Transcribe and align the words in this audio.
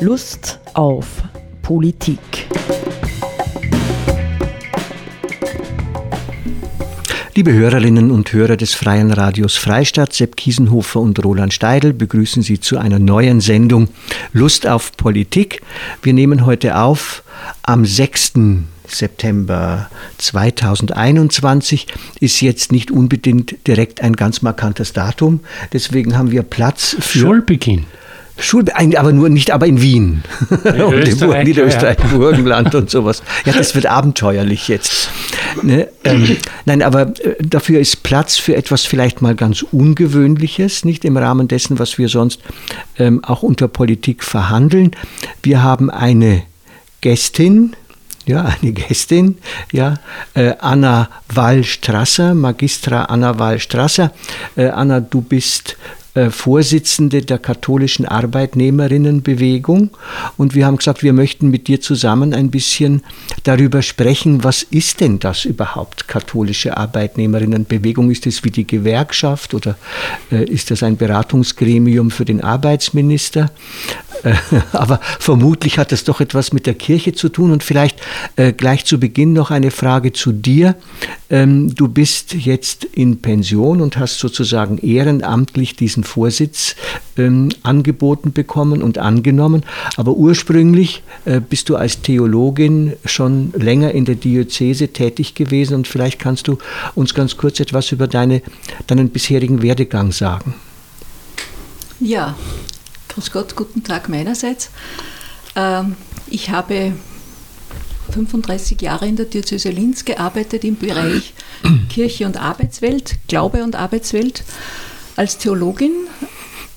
Lust 0.00 0.60
auf 0.74 1.24
Politik. 1.60 2.20
Liebe 7.34 7.52
Hörerinnen 7.52 8.12
und 8.12 8.32
Hörer 8.32 8.56
des 8.56 8.74
Freien 8.74 9.10
Radios 9.10 9.56
Freistadt, 9.56 10.12
Sepp 10.12 10.36
Kiesenhofer 10.36 11.00
und 11.00 11.24
Roland 11.24 11.52
Steidl 11.52 11.92
begrüßen 11.92 12.42
Sie 12.42 12.60
zu 12.60 12.78
einer 12.78 13.00
neuen 13.00 13.40
Sendung 13.40 13.88
Lust 14.32 14.68
auf 14.68 14.96
Politik. 14.96 15.62
Wir 16.02 16.12
nehmen 16.12 16.46
heute 16.46 16.78
auf 16.78 17.24
am 17.64 17.84
6. 17.84 18.34
September 18.86 19.90
2021 20.18 21.88
ist 22.20 22.40
jetzt 22.40 22.70
nicht 22.70 22.92
unbedingt 22.92 23.66
direkt 23.66 24.00
ein 24.00 24.14
ganz 24.14 24.42
markantes 24.42 24.92
Datum. 24.92 25.40
Deswegen 25.72 26.16
haben 26.16 26.30
wir 26.30 26.42
Platz 26.42 26.96
für 27.00 27.18
Schulbeginn. 27.18 27.86
Schule, 28.38 28.72
aber 28.96 29.12
nur 29.12 29.28
nicht, 29.28 29.50
aber 29.50 29.66
in 29.66 29.80
Wien. 29.82 30.22
In 30.64 30.80
und 30.82 30.94
Österreich, 30.94 31.40
in 31.40 31.48
Niederösterreich, 31.48 31.98
ja. 31.98 32.16
Burgenland 32.16 32.74
und 32.74 32.88
sowas. 32.88 33.22
Ja, 33.44 33.52
das 33.52 33.74
wird 33.74 33.86
abenteuerlich 33.86 34.68
jetzt. 34.68 35.10
Ne? 35.62 35.88
Ähm, 36.04 36.36
nein, 36.64 36.82
aber 36.82 37.02
äh, 37.02 37.36
dafür 37.40 37.80
ist 37.80 38.02
Platz 38.02 38.36
für 38.36 38.54
etwas 38.54 38.84
vielleicht 38.84 39.22
mal 39.22 39.34
ganz 39.34 39.62
Ungewöhnliches, 39.62 40.84
nicht 40.84 41.04
im 41.04 41.16
Rahmen 41.16 41.48
dessen, 41.48 41.78
was 41.78 41.98
wir 41.98 42.08
sonst 42.08 42.40
ähm, 42.98 43.24
auch 43.24 43.42
unter 43.42 43.68
Politik 43.68 44.22
verhandeln. 44.22 44.92
Wir 45.42 45.62
haben 45.62 45.90
eine 45.90 46.42
Gästin, 47.00 47.74
ja, 48.26 48.54
eine 48.60 48.72
Gästin, 48.72 49.38
ja, 49.72 49.94
äh, 50.34 50.54
Anna 50.60 51.08
Wall-Strasser, 51.32 52.34
Magistra 52.34 53.04
Anna 53.04 53.38
Wall-Strasser. 53.38 54.12
Äh, 54.56 54.68
Anna, 54.68 55.00
du 55.00 55.22
bist 55.22 55.76
Vorsitzende 56.30 57.22
der 57.22 57.38
katholischen 57.38 58.06
Arbeitnehmerinnenbewegung 58.06 59.90
und 60.36 60.54
wir 60.54 60.66
haben 60.66 60.76
gesagt, 60.76 61.02
wir 61.02 61.12
möchten 61.12 61.48
mit 61.50 61.68
dir 61.68 61.80
zusammen 61.80 62.34
ein 62.34 62.50
bisschen 62.50 63.02
darüber 63.44 63.82
sprechen, 63.82 64.44
was 64.44 64.62
ist 64.62 65.00
denn 65.00 65.18
das 65.18 65.44
überhaupt, 65.44 66.08
katholische 66.08 66.76
Arbeitnehmerinnenbewegung? 66.76 68.10
Ist 68.10 68.26
es 68.26 68.44
wie 68.44 68.50
die 68.50 68.66
Gewerkschaft 68.66 69.54
oder 69.54 69.76
äh, 70.30 70.44
ist 70.44 70.70
das 70.70 70.82
ein 70.82 70.96
Beratungsgremium 70.96 72.10
für 72.10 72.24
den 72.24 72.42
Arbeitsminister? 72.42 73.50
Äh, 74.22 74.34
aber 74.72 75.00
vermutlich 75.18 75.78
hat 75.78 75.92
das 75.92 76.04
doch 76.04 76.20
etwas 76.20 76.52
mit 76.52 76.66
der 76.66 76.74
Kirche 76.74 77.12
zu 77.12 77.28
tun 77.28 77.52
und 77.52 77.62
vielleicht 77.62 78.00
äh, 78.36 78.52
gleich 78.52 78.84
zu 78.84 78.98
Beginn 78.98 79.32
noch 79.32 79.50
eine 79.50 79.70
Frage 79.70 80.12
zu 80.12 80.32
dir. 80.32 80.76
Ähm, 81.30 81.74
du 81.74 81.88
bist 81.88 82.34
jetzt 82.34 82.84
in 82.84 83.20
Pension 83.20 83.80
und 83.80 83.98
hast 83.98 84.18
sozusagen 84.18 84.78
ehrenamtlich 84.78 85.76
diesen 85.76 86.04
Vorsitz 86.04 86.74
ähm, 87.16 87.50
angeboten 87.62 88.32
bekommen 88.32 88.82
und 88.82 88.98
angenommen. 88.98 89.64
Aber 89.96 90.12
ursprünglich 90.12 91.02
äh, 91.24 91.40
bist 91.40 91.68
du 91.68 91.76
als 91.76 92.00
Theologin 92.00 92.94
schon 93.04 93.52
länger 93.56 93.92
in 93.92 94.04
der 94.04 94.14
Diözese 94.14 94.88
tätig 94.88 95.34
gewesen 95.34 95.74
und 95.74 95.88
vielleicht 95.88 96.18
kannst 96.18 96.48
du 96.48 96.58
uns 96.94 97.14
ganz 97.14 97.36
kurz 97.36 97.60
etwas 97.60 97.92
über 97.92 98.06
deine, 98.06 98.42
deinen 98.86 99.10
bisherigen 99.10 99.62
Werdegang 99.62 100.12
sagen. 100.12 100.54
Ja, 102.00 102.36
grüß 103.18 103.32
Gott, 103.32 103.56
guten 103.56 103.82
Tag 103.82 104.08
meinerseits. 104.08 104.70
Ähm, 105.56 105.96
ich 106.28 106.50
habe 106.50 106.92
35 108.12 108.80
Jahre 108.80 109.08
in 109.08 109.16
der 109.16 109.26
Diözese 109.26 109.70
Linz 109.70 110.04
gearbeitet 110.04 110.62
im 110.62 110.76
Bereich 110.76 111.34
Kirche 111.88 112.26
und 112.26 112.36
Arbeitswelt, 112.36 113.16
Glaube 113.26 113.64
und 113.64 113.74
Arbeitswelt, 113.74 114.44
als 115.16 115.36
Theologin 115.36 115.90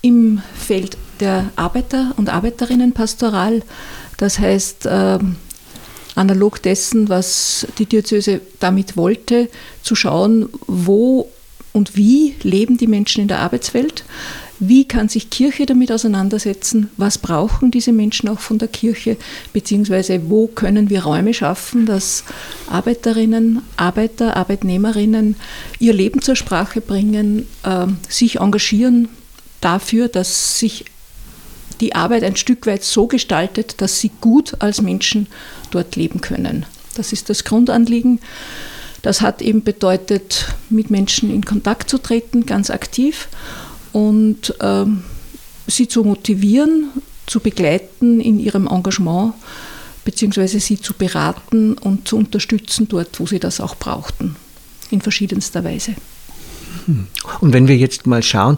im 0.02 0.42
Feld 0.56 0.98
der 1.20 1.52
Arbeiter- 1.58 2.16
und 2.18 2.30
Arbeiterinnenpastoral. 2.30 3.62
Das 4.18 4.40
heißt, 4.40 4.88
ähm, 4.90 5.36
analog 6.16 6.60
dessen, 6.64 7.08
was 7.08 7.68
die 7.78 7.86
Diözese 7.86 8.42
damit 8.60 8.98
wollte, 8.98 9.48
zu 9.84 9.94
schauen, 9.94 10.50
wo 10.66 11.30
und 11.72 11.96
wie 11.96 12.34
leben 12.42 12.80
die 12.80 12.88
Menschen 12.88 13.22
in 13.22 13.28
der 13.28 13.40
Arbeitswelt, 13.42 14.06
wie 14.64 14.86
kann 14.86 15.10
sich 15.10 15.32
Kirche 15.32 15.66
damit 15.66 15.92
auseinandersetzen, 15.92 16.92
was 16.96 17.18
brauchen 17.18 17.72
diese 17.72 17.92
Menschen 17.92 18.30
auch 18.30 18.40
von 18.40 18.60
der 18.60 18.68
Kirche, 18.68 19.18
beziehungsweise 19.54 20.30
wo 20.30 20.46
können 20.46 20.92
wir 20.92 21.04
Räume 21.04 21.34
schaffen, 21.34 21.88
dass 21.88 22.24
Arbeiterinnen, 22.70 23.64
Arbeiter, 23.76 24.38
Arbeitnehmerinnen 24.38 25.36
ihr 25.80 25.94
Leben 25.94 26.22
zur 26.22 26.36
Sprache 26.36 26.80
bringen, 26.80 27.48
äh, 27.64 27.88
sich 28.08 28.40
engagieren 28.40 29.10
dafür, 29.62 30.10
dass 30.10 30.60
sich 30.60 30.86
die 31.80 31.96
Arbeit 31.96 32.24
ein 32.24 32.36
Stück 32.36 32.68
weit 32.68 32.84
so 32.84 33.08
gestaltet, 33.08 33.82
dass 33.82 34.00
sie 34.00 34.12
gut 34.22 34.58
als 34.60 34.84
Menschen 34.84 35.26
dort 35.72 35.96
leben 35.96 36.22
können. 36.22 36.68
Das 36.96 37.14
ist 37.14 37.32
das 37.32 37.46
Grundanliegen. 37.46 38.20
Das 39.02 39.22
hat 39.22 39.42
eben 39.42 39.64
bedeutet, 39.64 40.54
mit 40.70 40.92
Menschen 40.92 41.34
in 41.34 41.44
Kontakt 41.44 41.90
zu 41.90 41.98
treten, 41.98 42.46
ganz 42.46 42.70
aktiv 42.70 43.28
und 43.94 44.54
ähm, 44.62 45.04
sie 45.68 45.88
zu 45.88 46.04
motivieren, 46.04 46.90
zu 47.26 47.40
begleiten 47.40 48.20
in 48.20 48.40
ihrem 48.40 48.68
Engagement, 48.68 49.34
beziehungsweise 50.04 50.60
sie 50.60 50.80
zu 50.80 50.94
beraten 50.94 51.74
und 51.74 52.08
zu 52.08 52.18
unterstützen 52.18 52.88
dort, 52.88 53.20
wo 53.20 53.26
sie 53.26 53.40
das 53.40 53.60
auch 53.60 53.76
brauchten, 53.76 54.36
in 54.90 55.02
verschiedenster 55.02 55.64
Weise. 55.64 55.96
Und 57.40 57.54
wenn 57.54 57.68
wir 57.68 57.78
jetzt 57.78 58.08
mal 58.08 58.24
schauen, 58.24 58.58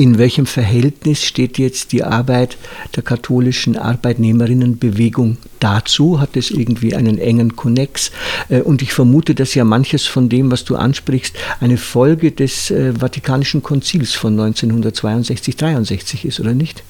in 0.00 0.16
welchem 0.16 0.46
Verhältnis 0.46 1.22
steht 1.22 1.58
jetzt 1.58 1.92
die 1.92 2.02
Arbeit 2.04 2.56
der 2.96 3.02
katholischen 3.02 3.76
Arbeitnehmerinnenbewegung 3.76 5.36
dazu? 5.58 6.20
Hat 6.20 6.38
es 6.38 6.50
irgendwie 6.50 6.94
einen 6.94 7.18
engen 7.18 7.54
Konnex? 7.54 8.10
Äh, 8.48 8.62
und 8.62 8.80
ich 8.80 8.94
vermute, 8.94 9.34
dass 9.34 9.54
ja 9.54 9.62
manches 9.62 10.06
von 10.06 10.30
dem, 10.30 10.50
was 10.50 10.64
du 10.64 10.76
ansprichst, 10.76 11.36
eine 11.60 11.76
Folge 11.76 12.32
des 12.32 12.70
äh, 12.70 12.94
Vatikanischen 12.98 13.62
Konzils 13.62 14.14
von 14.14 14.40
1962-63 14.40 16.24
ist, 16.24 16.40
oder 16.40 16.54
nicht? 16.54 16.82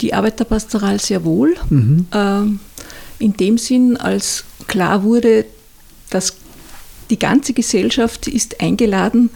Die 0.00 0.12
Arbeiterpastoral 0.12 0.98
sehr 0.98 1.24
wohl. 1.24 1.54
Mhm. 1.70 2.06
Ähm, 2.12 2.58
in 3.20 3.34
dem 3.34 3.58
Sinn, 3.58 3.96
als 3.96 4.42
klar 4.66 5.04
wurde, 5.04 5.44
dass 6.10 6.34
die 7.10 7.18
ganze 7.20 7.52
Gesellschaft 7.52 8.26
ist 8.26 8.60
eingeladen, 8.60 9.30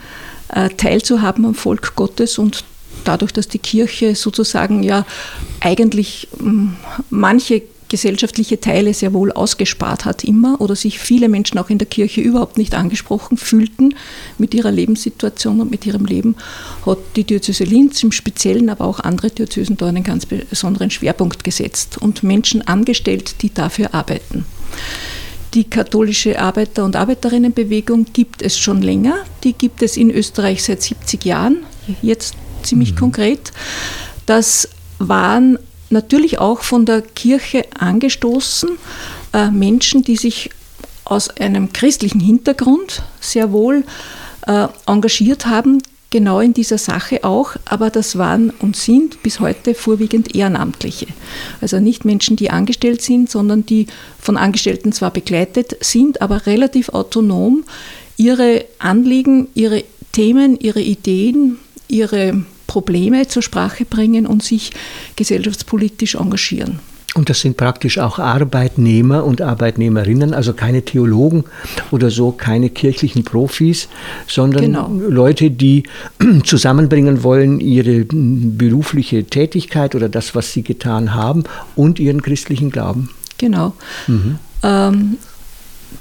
äh, 0.48 0.69
teilzuhaben 0.70 1.44
am 1.44 1.54
Volk 1.54 1.94
Gottes 1.94 2.38
und 2.38 2.65
dadurch, 3.08 3.32
dass 3.32 3.48
die 3.48 3.58
Kirche 3.58 4.14
sozusagen 4.14 4.82
ja 4.82 5.06
eigentlich 5.60 6.28
mm, 6.38 6.69
manche 7.10 7.62
gesellschaftliche 7.88 8.60
Teile 8.60 8.92
sehr 8.92 9.14
wohl 9.14 9.32
ausgespart 9.32 10.04
hat 10.04 10.22
immer 10.22 10.60
oder 10.60 10.76
sich 10.76 10.98
viele 10.98 11.28
Menschen 11.28 11.58
auch 11.58 11.70
in 11.70 11.78
der 11.78 11.88
Kirche 11.88 12.20
überhaupt 12.20 12.58
nicht 12.58 12.74
angesprochen 12.74 13.38
fühlten 13.38 13.94
mit 14.36 14.54
ihrer 14.54 14.70
Lebenssituation 14.70 15.60
und 15.60 15.70
mit 15.70 15.86
ihrem 15.86 16.04
Leben, 16.04 16.36
hat 16.84 16.98
die 17.16 17.24
Diözese 17.24 17.64
Linz 17.64 18.02
im 18.02 18.12
Speziellen, 18.12 18.68
aber 18.68 18.84
auch 18.84 19.00
andere 19.00 19.30
Diözesen 19.30 19.78
da 19.78 19.86
einen 19.86 20.04
ganz 20.04 20.26
besonderen 20.26 20.91
Schwerpunkt 20.91 21.44
gesetzt 21.44 21.97
und 21.98 22.22
Menschen 22.22 22.66
angestellt, 22.66 23.36
die 23.42 23.52
dafür 23.52 23.94
arbeiten. 23.94 24.44
Die 25.54 25.64
katholische 25.64 26.38
Arbeiter- 26.38 26.84
und 26.84 26.94
Arbeiterinnenbewegung 26.94 28.04
gibt 28.12 28.42
es 28.42 28.58
schon 28.58 28.82
länger. 28.82 29.14
Die 29.44 29.54
gibt 29.54 29.80
es 29.80 29.97
in 29.97 30.10
Österreich 30.10 30.62
seit 30.62 30.82
70 30.82 31.24
Jahren, 31.24 31.64
jetzt 32.02 32.34
ziemlich 32.68 32.92
mhm. 32.92 32.98
konkret. 32.98 33.52
Das 34.26 34.68
waren 34.98 35.58
natürlich 35.90 36.38
auch 36.38 36.60
von 36.60 36.84
der 36.84 37.02
Kirche 37.02 37.64
angestoßen 37.78 38.70
äh, 39.32 39.50
Menschen, 39.50 40.02
die 40.02 40.16
sich 40.16 40.50
aus 41.04 41.30
einem 41.30 41.72
christlichen 41.72 42.20
Hintergrund 42.20 43.02
sehr 43.20 43.52
wohl 43.52 43.84
äh, 44.46 44.68
engagiert 44.86 45.46
haben, 45.46 45.78
genau 46.10 46.40
in 46.40 46.54
dieser 46.54 46.78
Sache 46.78 47.24
auch, 47.24 47.56
aber 47.64 47.90
das 47.90 48.16
waren 48.16 48.50
und 48.50 48.76
sind 48.76 49.22
bis 49.22 49.41
heute 49.41 49.74
vorwiegend 49.74 50.34
Ehrenamtliche. 50.34 51.06
Also 51.60 51.80
nicht 51.80 52.04
Menschen, 52.04 52.36
die 52.36 52.50
angestellt 52.50 53.03
sind, 53.03 53.30
sondern 53.30 53.66
die 53.66 53.86
von 54.18 54.36
Angestellten 54.36 54.92
zwar 54.92 55.10
begleitet 55.10 55.76
sind, 55.80 56.22
aber 56.22 56.47
relativ 56.47 56.91
autonom 56.91 57.64
ihre 58.16 58.64
Anliegen, 58.78 59.48
ihre 59.54 59.84
Themen, 60.12 60.59
ihre 60.59 60.80
Ideen, 60.80 61.59
ihre 61.88 62.44
Probleme 62.68 63.26
zur 63.26 63.42
Sprache 63.42 63.84
bringen 63.84 64.26
und 64.26 64.44
sich 64.44 64.70
gesellschaftspolitisch 65.16 66.15
engagieren. 66.15 66.78
Und 67.15 67.30
das 67.30 67.41
sind 67.41 67.56
praktisch 67.56 67.98
auch 67.98 68.18
Arbeitnehmer 68.18 69.24
und 69.24 69.41
Arbeitnehmerinnen, 69.41 70.34
also 70.34 70.53
keine 70.53 70.82
Theologen 70.82 71.44
oder 71.91 72.10
so, 72.10 72.32
keine 72.32 72.68
kirchlichen 72.68 73.24
Profis, 73.24 73.88
sondern 74.28 74.62
genau. 74.62 74.88
Leute, 75.09 75.50
die 75.50 75.84
zusammenbringen 76.44 77.24
wollen 77.24 77.60
ihre 77.60 78.04
berufliche 78.04 79.24
Tätigkeit 79.24 79.94
oder 79.94 80.10
das, 80.10 80.34
was 80.34 80.53
sie 80.53 80.62
getan 80.62 81.14
haben 81.14 81.44
und 81.74 81.98
ihren 81.98 82.21
christlichen 82.21 82.71
Glauben. 82.71 83.09
Genau. 83.38 83.72
Mhm. 84.06 84.38
Ähm, 84.62 85.16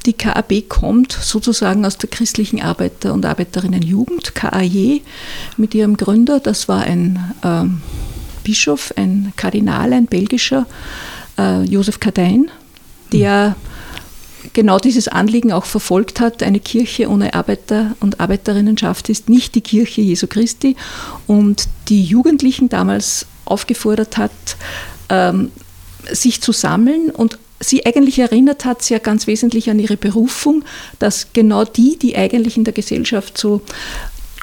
die 0.05 0.13
KAB 0.13 0.67
kommt 0.67 1.11
sozusagen 1.11 1.85
aus 1.85 1.97
der 1.97 2.09
christlichen 2.09 2.61
Arbeiter- 2.61 3.13
und 3.13 3.25
Arbeiterinnenjugend, 3.25 4.35
KAJ, 4.35 5.01
mit 5.57 5.75
ihrem 5.75 5.97
Gründer. 5.97 6.39
Das 6.39 6.67
war 6.67 6.81
ein 6.83 7.33
ähm, 7.43 7.81
Bischof, 8.43 8.93
ein 8.95 9.33
Kardinal, 9.35 9.93
ein 9.93 10.05
belgischer, 10.05 10.65
äh, 11.37 11.63
Josef 11.63 11.99
Kadein, 11.99 12.49
der 13.11 13.55
genau 14.53 14.79
dieses 14.79 15.07
Anliegen 15.07 15.51
auch 15.51 15.65
verfolgt 15.65 16.19
hat. 16.19 16.43
Eine 16.43 16.59
Kirche 16.59 17.09
ohne 17.09 17.33
Arbeiter 17.33 17.95
und 17.99 18.19
Arbeiterinnenschaft 18.19 19.09
ist 19.09 19.29
nicht 19.29 19.55
die 19.55 19.61
Kirche 19.61 20.01
Jesu 20.01 20.27
Christi 20.27 20.75
und 21.27 21.67
die 21.89 22.03
Jugendlichen 22.03 22.69
damals 22.69 23.25
aufgefordert 23.45 24.17
hat, 24.17 24.31
ähm, 25.09 25.51
sich 26.11 26.41
zu 26.41 26.51
sammeln 26.51 27.09
und 27.09 27.37
sie 27.59 27.85
eigentlich 27.85 28.19
erinnert 28.19 28.65
hat 28.65 28.87
ja 28.89 28.99
ganz 28.99 29.27
wesentlich 29.27 29.69
an 29.69 29.79
ihre 29.79 29.97
Berufung, 29.97 30.63
dass 30.99 31.27
genau 31.33 31.63
die, 31.63 31.97
die 31.97 32.15
eigentlich 32.15 32.57
in 32.57 32.63
der 32.63 32.73
Gesellschaft 32.73 33.37
so 33.37 33.61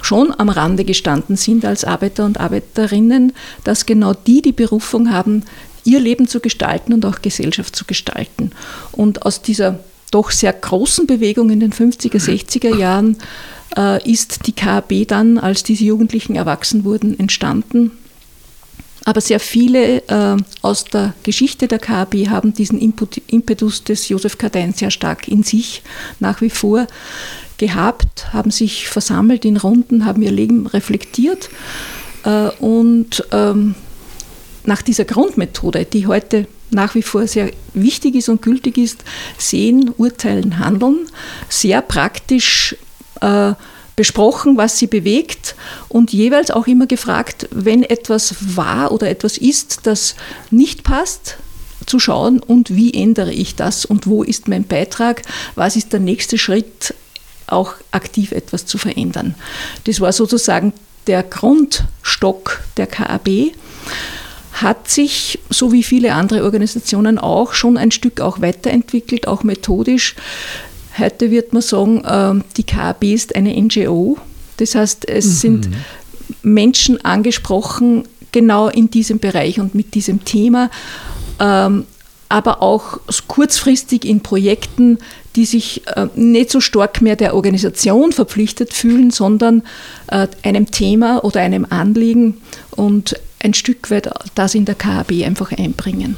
schon 0.03 0.35
am 0.37 0.49
Rande 0.49 0.85
gestanden 0.85 1.37
sind 1.37 1.65
als 1.65 1.85
Arbeiter 1.85 2.25
und 2.25 2.41
Arbeiterinnen, 2.41 3.33
dass 3.63 3.87
genau 3.87 4.13
die 4.13 4.43
die 4.43 4.53
Berufung 4.53 5.11
haben, 5.13 5.45
ihr 5.85 6.01
Leben 6.01 6.29
zu 6.29 6.41
gestalten 6.41 6.93
und 6.93 7.05
auch 7.07 7.23
Gesellschaft 7.23 7.77
zu 7.77 7.85
gestalten. 7.85 8.53
Und 8.93 9.25
aus 9.25 9.43
dieser 9.43 9.81
doch 10.11 10.31
sehr 10.31 10.53
großen 10.53 11.07
Bewegung 11.07 11.51
in 11.51 11.61
den 11.61 11.73
50er, 11.73 12.21
60er 12.21 12.77
Jahren 12.77 13.17
äh, 13.77 14.11
ist 14.11 14.47
die 14.47 14.53
KAB 14.53 15.07
dann, 15.07 15.39
als 15.39 15.63
diese 15.63 15.85
Jugendlichen 15.85 16.37
erwachsen 16.37 16.85
wurden, 16.85 17.19
entstanden. 17.19 17.93
Aber 19.05 19.21
sehr 19.21 19.41
viele 19.41 20.03
äh, 20.09 20.37
aus 20.63 20.85
der 20.85 21.13
Geschichte 21.23 21.69
der 21.69 21.79
KAB 21.79 22.29
haben 22.29 22.55
diesen 22.55 22.79
Input, 22.79 23.21
Impetus 23.27 23.85
des 23.85 24.09
Josef 24.09 24.39
Kadein 24.39 24.73
sehr 24.73 24.91
stark 24.91 25.29
in 25.29 25.43
sich 25.43 25.83
nach 26.21 26.41
wie 26.41 26.51
vor 26.51 26.87
gehabt, 27.59 28.33
haben 28.33 28.51
sich 28.51 28.89
versammelt 28.89 29.45
in 29.45 29.59
Runden, 29.59 30.07
haben 30.07 30.23
ihr 30.23 30.33
Leben 30.33 30.67
reflektiert 30.67 31.51
äh, 32.25 32.49
und 32.59 33.25
ähm, 33.31 33.75
nach 34.65 34.81
dieser 34.81 35.05
Grundmethode, 35.05 35.85
die 35.85 36.07
heute 36.07 36.47
nach 36.71 36.95
wie 36.95 37.03
vor 37.03 37.27
sehr 37.27 37.51
wichtig 37.75 38.15
ist 38.15 38.29
und 38.29 38.43
gültig 38.43 38.79
ist, 38.79 39.05
sehen, 39.37 39.93
urteilen, 39.97 40.59
handeln, 40.59 41.07
sehr 41.49 41.83
praktisch 41.83 42.75
äh, 43.21 43.53
besprochen, 43.97 44.57
was 44.57 44.79
sie 44.79 44.87
bewegt 44.87 45.55
und 45.89 46.13
jeweils 46.13 46.51
auch 46.51 46.67
immer 46.67 46.87
gefragt, 46.87 47.49
wenn 47.51 47.83
etwas 47.83 48.35
war 48.57 48.93
oder 48.93 49.09
etwas 49.09 49.39
ist, 49.39 49.81
das 49.85 50.17
nicht 50.51 50.83
passt, 50.83 51.37
zu 51.87 51.99
schauen 51.99 52.41
und 52.41 52.75
wie 52.75 52.95
ändere 52.95 53.33
ich 53.33 53.57
das 53.57 53.85
und 53.85 54.07
wo 54.07 54.23
ist 54.23 54.49
mein 54.49 54.65
Beitrag, 54.65 55.23
was 55.55 55.77
ist 55.77 55.93
der 55.93 56.01
nächste 56.01 56.39
Schritt, 56.39 56.95
auch 57.47 57.75
aktiv 57.91 58.33
etwas 58.33 58.65
zu 58.65 58.79
verändern. 58.79 59.35
Das 59.85 60.01
war 60.01 60.13
sozusagen 60.13 60.73
der 61.07 61.23
Grundstock 61.23 62.63
der 62.79 62.87
KAB 62.87 63.53
hat 64.55 64.89
sich, 64.89 65.41
so 65.51 65.73
wie 65.73 65.83
viele 65.83 66.15
andere 66.15 66.45
Organisationen 66.45 67.19
auch, 67.19 67.55
schon 67.55 67.77
ein 67.77 67.91
Stück 67.91 68.21
auch 68.21 68.41
weiterentwickelt, 68.41 69.27
auch 69.27 69.43
methodisch. 69.43 70.15
Heute 70.99 71.31
wird 71.31 71.53
man 71.53 71.63
sagen, 71.63 72.03
ähm, 72.07 72.45
die 72.57 72.65
KAB 72.65 73.05
ist 73.05 73.35
eine 73.35 73.61
NGO. 73.61 74.19
Das 74.59 74.75
heißt, 74.75 75.09
es 75.09 75.27
mhm. 75.27 75.31
sind 75.31 75.69
Menschen 76.43 77.05
angesprochen, 77.05 78.05
genau 78.33 78.69
in 78.69 78.91
diesem 78.91 79.19
Bereich 79.19 79.61
und 79.61 79.75
mit 79.75 79.95
diesem 79.95 80.25
Thema, 80.25 80.71
ähm, 81.41 81.85
aber 82.29 82.63
auch 82.63 82.99
kurzfristig 83.29 84.05
in 84.05 84.21
Projekten, 84.21 84.99
die 85.37 85.45
sich 85.45 85.87
äh, 85.89 86.07
nicht 86.17 86.51
so 86.51 86.61
stark 86.61 87.01
mehr 87.01 87.17
der 87.17 87.35
Organisation 87.35 88.13
verpflichtet 88.13 88.73
fühlen, 88.73 89.11
sondern 89.11 89.63
äh, 90.09 90.27
einem 90.43 90.71
Thema 90.71 91.25
oder 91.25 91.41
einem 91.41 91.67
Anliegen 91.69 92.39
und 92.71 93.15
ein 93.41 93.55
Stück 93.55 93.91
weit 93.91 94.11
das 94.35 94.55
in 94.55 94.65
der 94.65 94.75
KAB 94.75 95.13
einfach 95.25 95.53
einbringen. 95.53 96.17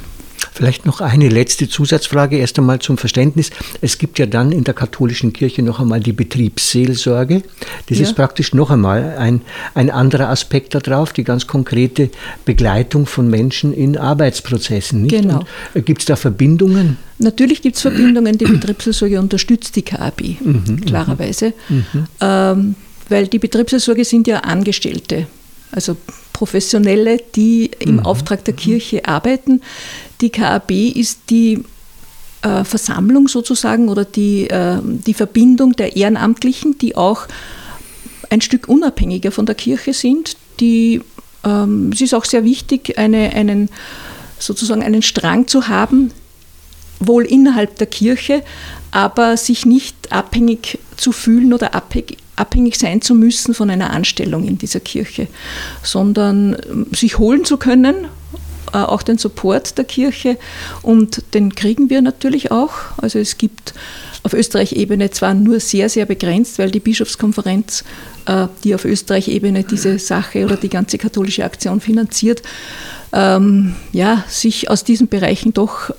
Vielleicht 0.57 0.87
noch 0.87 1.01
eine 1.01 1.29
letzte 1.29 1.69
Zusatzfrage 1.69 2.37
erst 2.37 2.57
einmal 2.57 2.79
zum 2.79 2.97
Verständnis. 2.97 3.51
Es 3.81 3.99
gibt 3.99 4.17
ja 4.17 4.25
dann 4.25 4.51
in 4.51 4.63
der 4.63 4.73
katholischen 4.73 5.31
Kirche 5.31 5.61
noch 5.61 5.79
einmal 5.79 5.99
die 5.99 6.13
Betriebsseelsorge. 6.13 7.43
Das 7.87 7.99
ja. 7.99 8.03
ist 8.05 8.15
praktisch 8.15 8.55
noch 8.55 8.71
einmal 8.71 9.17
ein, 9.19 9.41
ein 9.75 9.91
anderer 9.91 10.29
Aspekt 10.29 10.73
darauf, 10.73 11.13
die 11.13 11.23
ganz 11.23 11.45
konkrete 11.45 12.09
Begleitung 12.43 13.05
von 13.05 13.29
Menschen 13.29 13.71
in 13.71 13.99
Arbeitsprozessen. 13.99 15.03
Nicht? 15.03 15.21
Genau. 15.21 15.41
Äh, 15.75 15.81
gibt 15.81 15.99
es 15.99 16.05
da 16.07 16.15
Verbindungen? 16.15 16.97
Natürlich 17.19 17.61
gibt 17.61 17.75
es 17.75 17.83
Verbindungen. 17.83 18.39
Die 18.39 18.45
Betriebsseelsorge 18.45 19.19
unterstützt 19.19 19.75
die 19.75 19.83
KAB, 19.83 20.21
mhm, 20.43 20.63
mhm, 20.67 20.85
klarerweise. 20.85 21.53
Mhm. 21.69 22.07
Ähm, 22.19 22.75
weil 23.09 23.27
die 23.27 23.37
Betriebsseelsorge 23.37 24.03
sind 24.03 24.25
ja 24.25 24.39
Angestellte. 24.39 25.27
Also 25.71 25.97
Professionelle, 26.37 27.17
die 27.35 27.71
im 27.79 27.95
mhm. 27.95 27.99
Auftrag 28.01 28.45
der 28.45 28.53
Kirche 28.53 29.07
arbeiten. 29.07 29.61
Die 30.21 30.29
KAB 30.29 30.69
ist 30.71 31.31
die 31.31 31.63
äh, 32.43 32.63
Versammlung 32.63 33.27
sozusagen 33.27 33.89
oder 33.89 34.05
die, 34.05 34.47
äh, 34.47 34.77
die 34.83 35.15
Verbindung 35.15 35.75
der 35.75 35.95
Ehrenamtlichen, 35.95 36.77
die 36.77 36.95
auch 36.95 37.25
ein 38.29 38.41
Stück 38.41 38.67
unabhängiger 38.69 39.31
von 39.31 39.47
der 39.47 39.55
Kirche 39.55 39.93
sind. 39.93 40.37
Die, 40.59 41.01
ähm, 41.43 41.89
es 41.91 42.01
ist 42.01 42.13
auch 42.13 42.25
sehr 42.25 42.43
wichtig, 42.43 42.99
eine, 42.99 43.33
einen, 43.33 43.69
sozusagen 44.37 44.83
einen 44.83 45.01
Strang 45.01 45.47
zu 45.47 45.67
haben, 45.69 46.11
wohl 46.99 47.25
innerhalb 47.25 47.79
der 47.79 47.87
Kirche, 47.87 48.43
aber 48.91 49.37
sich 49.37 49.65
nicht 49.65 50.11
abhängig 50.11 50.77
zu 50.97 51.11
fühlen 51.11 51.51
oder 51.51 51.73
abhängig, 51.73 52.19
abhängig 52.37 52.77
sein 52.77 53.01
zu 53.01 53.15
müssen 53.15 53.53
von 53.53 53.69
einer 53.69 53.91
Anstellung 53.91 54.47
in 54.47 54.57
dieser 54.57 54.79
Kirche, 54.79 55.27
sondern 55.83 56.55
ähm, 56.69 56.87
sich 56.93 57.17
holen 57.17 57.43
zu 57.43 57.57
können, 57.57 58.07
äh, 58.73 58.77
auch 58.77 59.01
den 59.01 59.17
Support 59.17 59.77
der 59.77 59.85
Kirche 59.85 60.37
und 60.81 61.23
den 61.33 61.55
kriegen 61.55 61.89
wir 61.89 62.01
natürlich 62.01 62.51
auch. 62.51 62.73
Also 62.97 63.19
es 63.19 63.37
gibt 63.37 63.73
auf 64.23 64.33
Österreich-Ebene 64.33 65.09
zwar 65.11 65.33
nur 65.33 65.59
sehr, 65.59 65.89
sehr 65.89 66.05
begrenzt, 66.05 66.59
weil 66.59 66.71
die 66.71 66.79
Bischofskonferenz, 66.79 67.83
äh, 68.25 68.47
die 68.63 68.75
auf 68.75 68.85
Österreich-Ebene 68.85 69.63
diese 69.63 69.99
Sache 69.99 70.45
oder 70.45 70.57
die 70.57 70.69
ganze 70.69 70.97
katholische 70.97 71.45
Aktion 71.45 71.81
finanziert, 71.81 72.41
ähm, 73.13 73.75
ja, 73.93 74.23
sich 74.27 74.69
aus 74.69 74.83
diesen 74.83 75.07
Bereichen 75.07 75.53
doch 75.53 75.91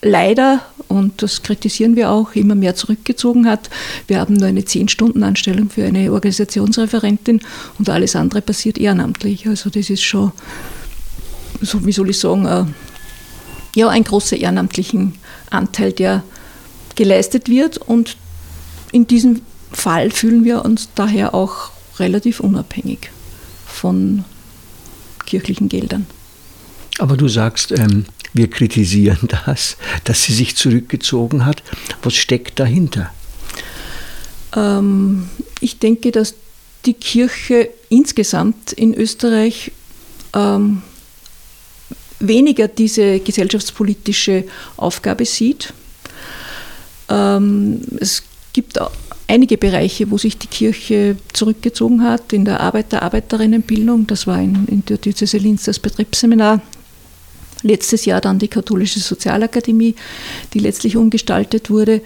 leider, 0.00 0.60
und 0.88 1.22
das 1.22 1.42
kritisieren 1.42 1.96
wir 1.96 2.10
auch, 2.10 2.34
immer 2.34 2.54
mehr 2.54 2.74
zurückgezogen 2.74 3.46
hat. 3.46 3.70
Wir 4.06 4.20
haben 4.20 4.34
nur 4.34 4.48
eine 4.48 4.60
10-Stunden-Anstellung 4.60 5.70
für 5.70 5.84
eine 5.84 6.12
Organisationsreferentin 6.12 7.40
und 7.78 7.88
alles 7.88 8.16
andere 8.16 8.40
passiert 8.42 8.78
ehrenamtlich. 8.78 9.46
Also 9.48 9.70
das 9.70 9.90
ist 9.90 10.02
schon, 10.02 10.32
so, 11.60 11.84
wie 11.84 11.92
soll 11.92 12.10
ich 12.10 12.18
sagen, 12.18 12.46
äh, 12.46 12.64
ja, 13.74 13.88
ein 13.88 14.04
großer 14.04 14.36
ehrenamtlichen 14.36 15.14
Anteil, 15.50 15.92
der 15.92 16.22
geleistet 16.94 17.48
wird. 17.48 17.78
Und 17.78 18.16
in 18.92 19.06
diesem 19.06 19.42
Fall 19.72 20.10
fühlen 20.10 20.44
wir 20.44 20.64
uns 20.64 20.88
daher 20.94 21.34
auch 21.34 21.70
relativ 21.98 22.40
unabhängig 22.40 23.10
von 23.66 24.24
kirchlichen 25.26 25.68
Geldern. 25.68 26.06
Aber 26.98 27.16
du 27.16 27.28
sagst, 27.28 27.72
ähm, 27.72 28.06
wir 28.32 28.48
kritisieren 28.48 29.28
das, 29.46 29.76
dass 30.04 30.22
sie 30.22 30.32
sich 30.32 30.56
zurückgezogen 30.56 31.44
hat. 31.44 31.62
Was 32.02 32.14
steckt 32.14 32.58
dahinter? 32.58 33.12
Ähm, 34.54 35.28
ich 35.60 35.78
denke, 35.78 36.12
dass 36.12 36.34
die 36.84 36.94
Kirche 36.94 37.70
insgesamt 37.88 38.72
in 38.72 38.94
Österreich 38.94 39.72
ähm, 40.34 40.82
weniger 42.20 42.68
diese 42.68 43.20
gesellschaftspolitische 43.20 44.44
Aufgabe 44.76 45.24
sieht. 45.24 45.72
Ähm, 47.08 47.80
es 48.00 48.22
gibt 48.52 48.78
einige 49.28 49.58
Bereiche, 49.58 50.10
wo 50.10 50.18
sich 50.18 50.38
die 50.38 50.46
Kirche 50.46 51.16
zurückgezogen 51.32 52.02
hat, 52.02 52.32
in 52.32 52.44
der 52.44 52.60
Arbeiter-, 52.60 53.02
Arbeiterinnenbildung, 53.02 54.06
das 54.06 54.26
war 54.26 54.40
in, 54.40 54.66
in 54.66 54.84
der 54.86 54.98
Diözese 54.98 55.38
Linz 55.38 55.64
das 55.64 55.78
Betriebsseminar, 55.78 56.62
letztes 57.66 58.04
Jahr 58.04 58.20
dann 58.20 58.38
die 58.38 58.48
Katholische 58.48 59.00
Sozialakademie, 59.00 59.94
die 60.54 60.58
letztlich 60.58 60.96
umgestaltet 60.96 61.70
wurde. 61.70 62.02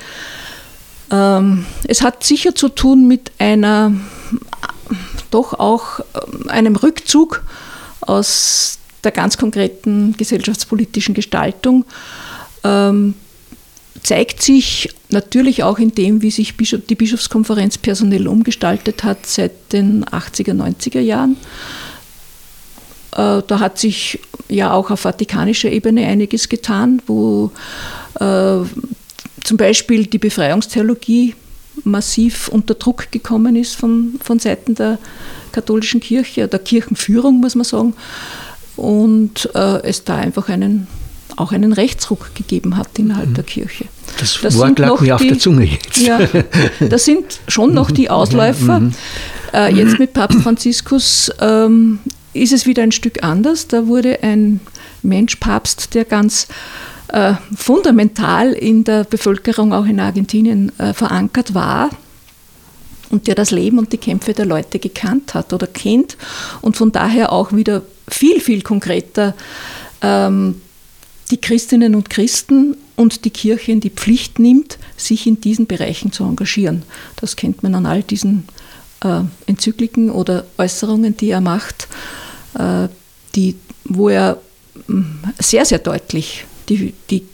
Ähm, 1.11 1.67
es 1.87 2.03
hat 2.03 2.25
sicher 2.25 2.55
zu 2.55 2.69
tun 2.69 3.07
mit 3.07 3.33
einer, 3.39 3.93
doch 5.31 5.55
auch 5.55 6.01
ähm, 6.01 6.49
einem 6.49 6.77
Rückzug 6.77 7.45
aus 8.01 8.79
der 9.05 9.13
ganz 9.13 9.39
konkreten 9.39 10.15
gesellschaftspolitischen 10.17 11.15
Gestaltung. 11.15 11.85
Ähm, 12.65 13.15
zeigt 14.03 14.43
sich 14.43 14.91
natürlich 15.11 15.63
auch 15.63 15.79
in 15.79 15.93
dem, 15.93 16.23
wie 16.23 16.31
sich 16.31 16.55
die 16.57 16.95
Bischofskonferenz 16.95 17.79
personell 17.79 18.29
umgestaltet 18.29 19.05
hat 19.05 19.27
seit 19.27 19.73
den 19.73 20.05
80er, 20.05 20.55
90er 20.55 21.01
Jahren. 21.01 21.37
Äh, 23.13 23.43
da 23.47 23.61
hat 23.61 23.79
sich 23.79 24.21
ja 24.49 24.73
auch 24.73 24.91
auf 24.91 25.01
vatikanischer 25.01 25.71
Ebene 25.71 26.07
einiges 26.07 26.49
getan, 26.49 27.03
wo 27.07 27.51
äh, 28.19 28.59
zum 29.43 29.57
Beispiel 29.57 30.07
die 30.07 30.19
Befreiungstheologie 30.19 31.35
massiv 31.85 32.49
unter 32.49 32.75
Druck 32.75 33.11
gekommen 33.11 33.57
ist 33.57 33.75
von, 33.77 34.15
von 34.23 34.39
Seiten 34.39 34.75
der 34.75 34.99
katholischen 35.53 36.01
Kirche, 36.01 36.47
der 36.47 36.59
Kirchenführung, 36.59 37.41
muss 37.41 37.55
man 37.55 37.65
sagen. 37.65 37.95
und 38.77 39.49
äh, 39.55 39.83
es 39.83 40.05
da 40.05 40.17
einfach 40.17 40.49
einen, 40.49 40.87
auch 41.37 41.53
einen 41.53 41.73
Rechtsruck 41.73 42.35
gegeben 42.35 42.77
hat 42.77 42.99
innerhalb 42.99 43.31
mhm. 43.31 43.35
der 43.35 43.45
Kirche. 43.45 43.87
Das, 44.19 44.39
das 44.43 44.59
Wort 44.59 44.79
lag 44.79 45.01
mir 45.01 45.15
auf 45.15 45.23
der 45.23 45.39
Zunge 45.39 45.65
jetzt. 45.65 45.99
Ja, 45.99 46.19
das 46.81 47.05
sind 47.05 47.41
schon 47.49 47.73
noch 47.73 47.91
die 47.91 48.11
Ausläufer. 48.11 48.81
Mhm. 48.81 48.93
Äh, 49.53 49.75
jetzt 49.75 49.99
mit 49.99 50.13
Papst 50.13 50.41
Franziskus 50.41 51.31
ähm, 51.41 51.99
ist 52.33 52.53
es 52.53 52.67
wieder 52.67 52.83
ein 52.83 52.93
Stück 52.93 53.23
anders. 53.23 53.69
Da 53.69 53.87
wurde 53.87 54.23
ein 54.23 54.61
Mensch 55.03 55.37
Papst, 55.37 55.95
der 55.95 56.05
ganz 56.05 56.49
äh, 57.09 57.35
fundamental 57.57 58.53
in 58.53 58.85
der 58.85 59.05
Bevölkerung 59.05 59.73
auch 59.73 59.87
in 59.87 60.01
Argentinien 60.01 60.73
äh, 60.79 60.93
verankert 60.93 61.55
war 61.55 61.91
und 63.11 63.27
der 63.27 63.35
das 63.35 63.51
Leben 63.51 63.79
und 63.79 63.93
die 63.93 63.99
Kämpfe 63.99 64.33
der 64.33 64.47
Leute 64.47 64.79
gekannt 64.79 65.35
hat 65.35 65.53
oder 65.53 65.67
kennt 65.67 66.17
und 66.61 66.77
von 66.77 66.93
daher 66.93 67.33
auch 67.33 67.53
wieder 67.53 67.83
viel, 68.09 68.41
viel 68.41 68.63
konkreter 68.63 69.35
ähm, 70.03 70.61
die 71.31 71.41
Christinnen 71.41 71.95
und 71.95 72.11
Christen 72.11 72.77
und 72.97 73.25
die 73.25 73.31
Kirche 73.31 73.73
in 73.73 73.81
die 73.81 73.91
Pflicht 73.91 74.39
nimmt, 74.39 74.79
sich 74.97 75.27
in 75.27 75.41
diesen 75.41 75.67
Bereichen 75.67 76.13
zu 76.13 76.25
engagieren. 76.25 76.83
Das 77.17 77.37
kennt 77.37 77.63
man 77.63 77.75
an 77.75 77.87
all 77.87 78.03
diesen 78.03 78.49
äh, 79.05 79.23
Enzykliken 79.47 80.11
oder 80.11 80.47
Äußerungen, 80.59 81.17
die 81.17 81.31
er 81.31 81.41
macht, 81.41 81.89
äh, 82.59 82.89
die, 83.35 83.57
wo 83.85 84.09
er 84.09 84.39
mm, 84.87 85.03
sehr, 85.39 85.65
sehr 85.65 85.79
deutlich 85.79 86.45
die, 86.69 86.95
die 87.11 87.25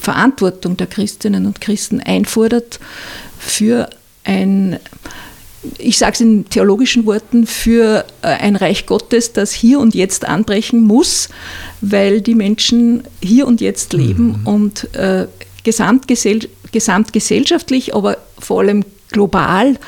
Verantwortung 0.00 0.76
der 0.76 0.86
Christinnen 0.86 1.46
und 1.46 1.60
Christen 1.60 2.00
einfordert 2.00 2.78
für 3.38 3.88
ein, 4.24 4.78
ich 5.78 5.98
sage 5.98 6.12
es 6.12 6.20
in 6.20 6.48
theologischen 6.48 7.06
Worten, 7.06 7.46
für 7.46 8.04
äh, 8.22 8.26
ein 8.28 8.56
Reich 8.56 8.86
Gottes, 8.86 9.32
das 9.32 9.52
hier 9.52 9.80
und 9.80 9.94
jetzt 9.94 10.26
anbrechen 10.26 10.82
muss, 10.82 11.28
weil 11.80 12.20
die 12.20 12.34
Menschen 12.34 13.04
hier 13.22 13.46
und 13.46 13.60
jetzt 13.60 13.92
leben 13.92 14.40
mhm. 14.40 14.46
und 14.46 14.94
äh, 14.94 15.26
gesamtgesell 15.62 16.40
gesamtgesellschaftlich, 16.72 17.94
aber 17.94 18.18
vor 18.36 18.60
allem 18.60 18.84
global 19.14 19.78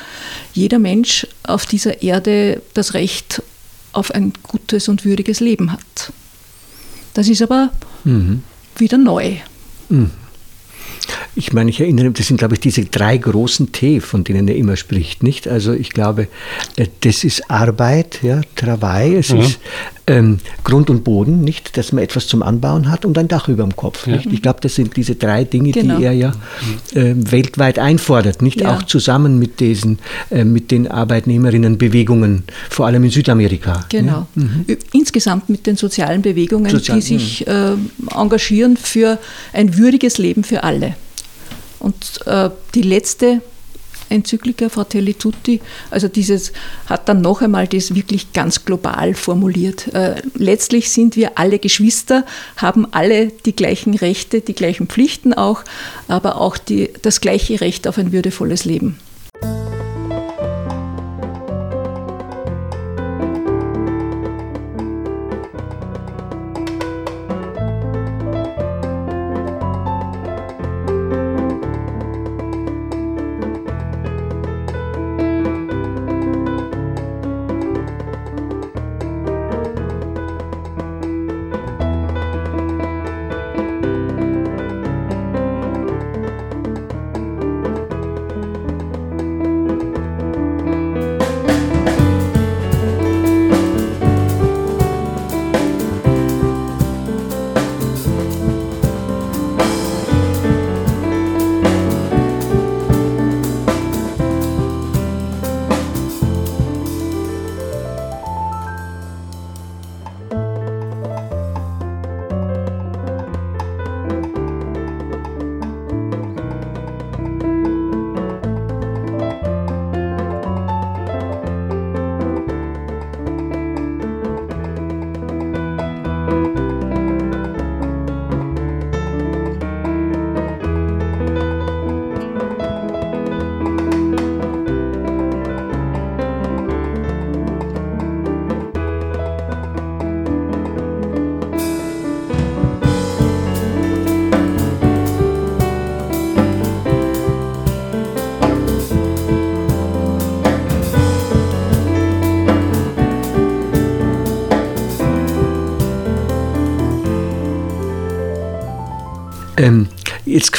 jeder 0.53 0.79
Mensch 0.79 1.27
auf 1.43 1.65
dieser 1.65 2.01
Erde 2.01 2.61
das 2.73 2.93
Recht 2.93 3.43
auf 3.91 4.11
ein 4.11 4.33
gutes 4.41 4.87
und 4.87 5.05
würdiges 5.05 5.39
Leben 5.39 5.71
hat. 5.71 6.13
Das 7.13 7.27
ist 7.27 7.41
aber 7.41 7.71
mhm. 8.03 8.43
wieder 8.77 8.97
neu. 8.97 9.35
Mhm. 9.89 10.11
Ich 11.37 11.53
meine, 11.53 11.69
ich 11.69 11.79
erinnere, 11.79 12.09
das 12.09 12.25
sind, 12.27 12.37
glaube 12.37 12.55
ich, 12.55 12.59
diese 12.59 12.83
drei 12.85 13.15
großen 13.15 13.71
T, 13.71 13.99
von 13.99 14.23
denen 14.23 14.47
er 14.47 14.55
immer 14.55 14.75
spricht, 14.75 15.21
nicht? 15.21 15.47
Also 15.47 15.71
ich 15.71 15.91
glaube, 15.91 16.27
äh, 16.77 16.87
das 17.01 17.23
ist 17.23 17.51
Arbeit, 17.51 18.23
ja, 18.23 18.41
Travail, 18.55 19.17
es 19.17 19.31
mhm. 19.31 19.39
ist 19.41 19.59
ähm, 20.07 20.39
Grund 20.63 20.89
und 20.89 21.03
Boden, 21.03 21.41
nicht? 21.41 21.77
Dass 21.77 21.91
man 21.91 22.03
etwas 22.03 22.25
zum 22.25 22.41
Anbauen 22.41 22.89
hat 22.89 23.05
und 23.05 23.19
ein 23.19 23.27
Dach 23.27 23.49
über 23.49 23.61
dem 23.61 23.75
Kopf, 23.75 24.07
ja. 24.07 24.15
nicht? 24.15 24.33
Ich 24.33 24.41
glaube, 24.41 24.61
das 24.61 24.73
sind 24.73 24.97
diese 24.97 25.13
drei 25.13 25.43
Dinge, 25.43 25.71
genau. 25.73 25.97
die 25.97 26.05
er 26.05 26.11
ja 26.13 26.31
äh, 26.95 27.13
weltweit 27.15 27.77
einfordert, 27.77 28.41
nicht? 28.41 28.61
Ja. 28.61 28.75
Auch 28.75 28.83
zusammen 28.83 29.37
mit 29.37 29.59
diesen, 29.59 29.99
äh, 30.31 30.43
mit 30.43 30.71
den 30.71 30.87
Arbeitnehmerinnenbewegungen, 30.87 32.45
vor 32.71 32.87
allem 32.87 33.03
in 33.03 33.11
Südamerika. 33.11 33.85
Genau. 33.89 34.11
Ja? 34.11 34.27
Mhm. 34.33 34.65
Insgesamt 34.91 35.49
mit 35.49 35.67
den 35.67 35.77
sozialen 35.77 36.23
Bewegungen, 36.23 36.71
Sozial 36.71 36.97
die 36.97 37.05
sich 37.05 37.45
äh, 37.45 37.73
engagieren 38.15 38.75
für 38.75 39.19
ein 39.53 39.77
würdiges 39.77 40.17
Leben 40.17 40.43
für 40.43 40.63
alle. 40.63 40.95
Und 41.79 42.21
äh, 42.25 42.49
die 42.73 42.81
letzte 42.81 43.41
Enzyklika 44.09 44.69
Fratelli 44.69 45.13
Tutti, 45.13 45.61
also 45.91 46.07
dieses 46.07 46.53
hat 46.85 47.09
dann 47.09 47.21
noch 47.21 47.41
einmal 47.41 47.67
das 47.67 47.93
wirklich 47.93 48.31
ganz 48.33 48.65
global 48.65 49.13
formuliert. 49.13 49.93
Äh, 49.93 50.21
letztlich 50.35 50.89
sind 50.91 51.15
wir 51.15 51.37
alle 51.37 51.59
Geschwister, 51.59 52.25
haben 52.55 52.87
alle 52.91 53.27
die 53.27 53.55
gleichen 53.55 53.93
Rechte, 53.95 54.41
die 54.41 54.53
gleichen 54.53 54.87
Pflichten 54.87 55.33
auch, 55.33 55.63
aber 56.07 56.39
auch 56.39 56.57
die, 56.57 56.89
das 57.01 57.21
gleiche 57.21 57.59
Recht 57.61 57.87
auf 57.87 57.97
ein 57.97 58.11
würdevolles 58.11 58.65
Leben. 58.65 58.97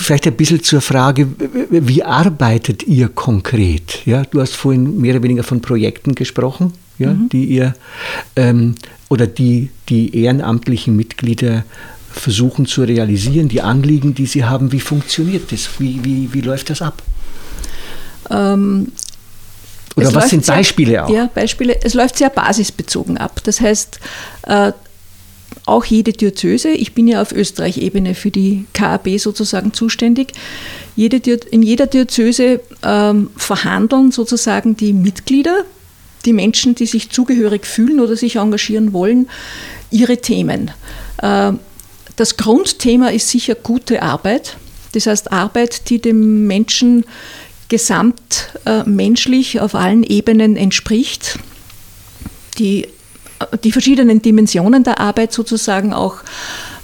Vielleicht 0.09 0.27
ein 0.27 0.37
bisschen 0.37 0.63
zur 0.63 0.81
Frage, 0.81 1.29
wie 1.69 2.03
arbeitet 2.03 2.83
ihr 2.85 3.09
konkret? 3.11 4.07
Ja, 4.07 4.23
du 4.23 4.41
hast 4.41 4.57
vorhin 4.57 4.99
mehr 4.99 5.15
oder 5.15 5.23
weniger 5.23 5.43
von 5.43 5.61
Projekten 5.61 6.15
gesprochen, 6.15 6.73
ja, 6.99 7.13
mhm. 7.13 7.29
die 7.29 7.45
ihr 7.45 7.75
ähm, 8.35 8.75
oder 9.11 9.27
die 9.27 9.69
die 9.91 10.17
ehrenamtlichen 10.17 10.97
Mitglieder 10.97 11.65
versuchen 12.11 12.65
zu 12.65 12.85
realisieren, 12.85 13.49
die 13.49 13.61
Anliegen, 13.61 14.15
die 14.15 14.25
sie 14.25 14.45
haben. 14.45 14.73
Wie 14.73 14.81
funktioniert 14.81 15.53
das? 15.53 15.69
Wie, 15.79 16.03
wie, 16.03 16.33
wie 16.33 16.41
läuft 16.41 16.71
das 16.71 16.81
ab? 16.81 17.03
Ähm, 18.31 18.93
oder 19.95 20.15
was 20.15 20.31
sind 20.31 20.47
Beispiele 20.47 20.93
sehr, 20.93 21.05
auch? 21.05 21.11
Ja, 21.11 21.29
Beispiele. 21.35 21.83
Es 21.83 21.93
läuft 21.93 22.17
sehr 22.17 22.31
basisbezogen 22.31 23.19
ab. 23.19 23.41
Das 23.45 23.61
heißt, 23.61 24.01
äh, 24.45 24.73
auch 25.69 25.85
jede 25.85 26.13
Diözese, 26.13 26.71
ich 26.71 26.95
bin 26.95 27.09
ja 27.09 27.21
auf 27.23 27.33
Österreich-Ebene 27.33 28.15
für 28.15 28.31
die 28.31 28.65
KAB 28.73 29.19
sozusagen 29.19 29.73
zuständig, 29.73 30.33
jede, 30.97 31.19
in 31.51 31.63
jeder 31.63 31.87
Diözese 31.87 32.61
ähm, 32.83 33.31
verhandeln 33.37 34.11
sozusagen 34.11 34.77
die 34.77 34.93
Mitglieder, 34.93 35.65
die 36.25 36.33
Menschen, 36.33 36.75
die 36.75 36.87
sich 36.87 37.11
zugehörig 37.11 37.67
fühlen 37.67 38.01
oder 38.01 38.17
sich 38.17 38.37
engagieren 38.37 38.93
wollen, 38.93 39.29
ihre 39.91 40.19
Themen. 40.19 40.71
Äh, 41.23 41.53
das 42.17 42.37
Grundthema 42.37 43.11
ist 43.11 43.29
sicher 43.29 43.55
gute 43.55 44.03
Arbeit, 44.03 44.57
das 44.93 45.07
heißt 45.07 45.31
Arbeit, 45.31 45.91
die 45.91 46.01
dem 46.01 46.47
Menschen 46.47 47.05
gesamtmenschlich 47.69 49.57
äh, 49.57 49.61
auf 49.61 49.75
allen 49.75 50.03
Ebenen 50.03 50.57
entspricht, 50.57 51.39
die 52.59 52.89
die 53.63 53.73
verschiedenen 53.73 54.21
Dimensionen 54.21 54.85
der 54.85 55.01
Arbeit 55.01 55.33
sozusagen 55.33 55.93
auch 55.93 56.17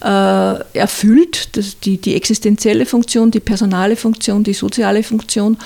äh, 0.00 0.78
erfüllt, 0.78 1.56
das, 1.56 1.78
die, 1.80 1.98
die 1.98 2.14
existenzielle 2.14 2.86
Funktion, 2.86 3.30
die 3.30 3.40
personale 3.40 3.96
Funktion, 3.96 4.44
die 4.44 4.54
soziale 4.54 5.02
Funktion, 5.02 5.56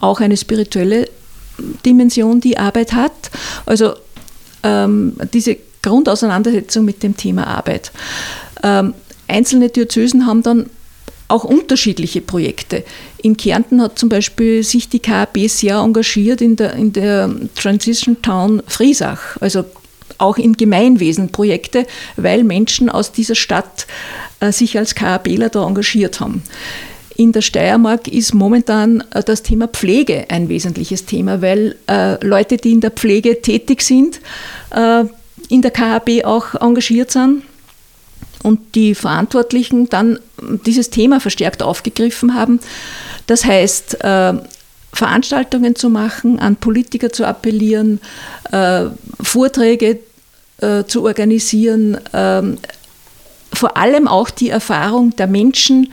auch 0.00 0.20
eine 0.20 0.36
spirituelle 0.36 1.08
Dimension, 1.86 2.40
die 2.40 2.58
Arbeit 2.58 2.92
hat. 2.92 3.30
Also 3.66 3.94
ähm, 4.62 5.16
diese 5.32 5.56
Grundauseinandersetzung 5.82 6.84
mit 6.84 7.02
dem 7.02 7.16
Thema 7.16 7.46
Arbeit. 7.46 7.92
Ähm, 8.62 8.94
einzelne 9.28 9.68
Diözesen 9.68 10.26
haben 10.26 10.42
dann 10.42 10.70
auch 11.28 11.44
unterschiedliche 11.44 12.20
Projekte. 12.20 12.84
In 13.22 13.36
Kärnten 13.36 13.80
hat 13.80 13.98
zum 13.98 14.08
Beispiel 14.08 14.62
sich 14.62 14.88
die 14.88 14.98
KAB 14.98 15.48
sehr 15.48 15.76
engagiert 15.76 16.40
in 16.40 16.56
der, 16.56 16.74
in 16.74 16.92
der 16.92 17.30
Transition 17.54 18.20
Town 18.22 18.62
Friesach, 18.66 19.36
also 19.40 19.64
auch 20.18 20.36
in 20.36 20.54
Gemeinwesenprojekte, 20.54 21.86
weil 22.16 22.44
Menschen 22.44 22.88
aus 22.88 23.12
dieser 23.12 23.34
Stadt 23.34 23.86
äh, 24.40 24.52
sich 24.52 24.78
als 24.78 24.94
KABler 24.94 25.48
da 25.48 25.66
engagiert 25.66 26.20
haben. 26.20 26.42
In 27.16 27.30
der 27.32 27.42
Steiermark 27.42 28.08
ist 28.08 28.34
momentan 28.34 29.04
äh, 29.12 29.22
das 29.22 29.42
Thema 29.42 29.68
Pflege 29.68 30.26
ein 30.28 30.48
wesentliches 30.48 31.06
Thema, 31.06 31.40
weil 31.40 31.76
äh, 31.88 32.24
Leute, 32.24 32.56
die 32.56 32.72
in 32.72 32.80
der 32.80 32.90
Pflege 32.90 33.40
tätig 33.40 33.82
sind, 33.82 34.20
in 35.50 35.62
der 35.62 35.70
KAB 35.70 36.24
auch 36.24 36.54
engagiert 36.60 37.12
sind 37.12 37.44
und 38.42 38.74
die 38.74 38.96
Verantwortlichen 38.96 39.88
dann 39.88 40.18
dieses 40.66 40.90
Thema 40.90 41.20
verstärkt 41.20 41.62
aufgegriffen 41.62 42.34
haben. 42.34 42.58
Das 43.28 43.44
heißt, 43.44 43.98
Veranstaltungen 44.94 45.74
zu 45.74 45.90
machen, 45.90 46.38
an 46.38 46.56
Politiker 46.56 47.10
zu 47.10 47.26
appellieren, 47.26 48.00
äh, 48.52 48.86
Vorträge 49.20 49.98
äh, 50.58 50.84
zu 50.84 51.04
organisieren, 51.04 51.98
ähm, 52.12 52.58
vor 53.52 53.76
allem 53.76 54.08
auch 54.08 54.30
die 54.30 54.50
Erfahrung 54.50 55.14
der 55.16 55.26
Menschen 55.26 55.92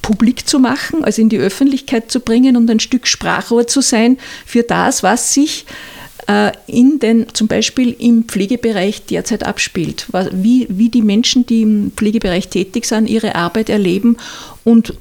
publik 0.00 0.48
zu 0.48 0.58
machen, 0.58 1.04
also 1.04 1.20
in 1.20 1.28
die 1.28 1.38
Öffentlichkeit 1.38 2.10
zu 2.10 2.20
bringen 2.20 2.56
und 2.56 2.70
ein 2.70 2.80
Stück 2.80 3.06
Sprachrohr 3.06 3.66
zu 3.66 3.82
sein 3.82 4.18
für 4.46 4.62
das, 4.62 5.02
was 5.02 5.34
sich 5.34 5.66
äh, 6.28 6.52
in 6.66 6.98
den, 6.98 7.26
zum 7.34 7.48
Beispiel 7.48 7.94
im 7.98 8.24
Pflegebereich 8.24 9.04
derzeit 9.06 9.44
abspielt. 9.44 10.06
Wie, 10.32 10.66
wie 10.70 10.88
die 10.88 11.02
Menschen, 11.02 11.44
die 11.46 11.62
im 11.62 11.92
Pflegebereich 11.94 12.48
tätig 12.48 12.86
sind, 12.86 13.08
ihre 13.08 13.34
Arbeit 13.34 13.68
erleben 13.68 14.16
und 14.64 14.94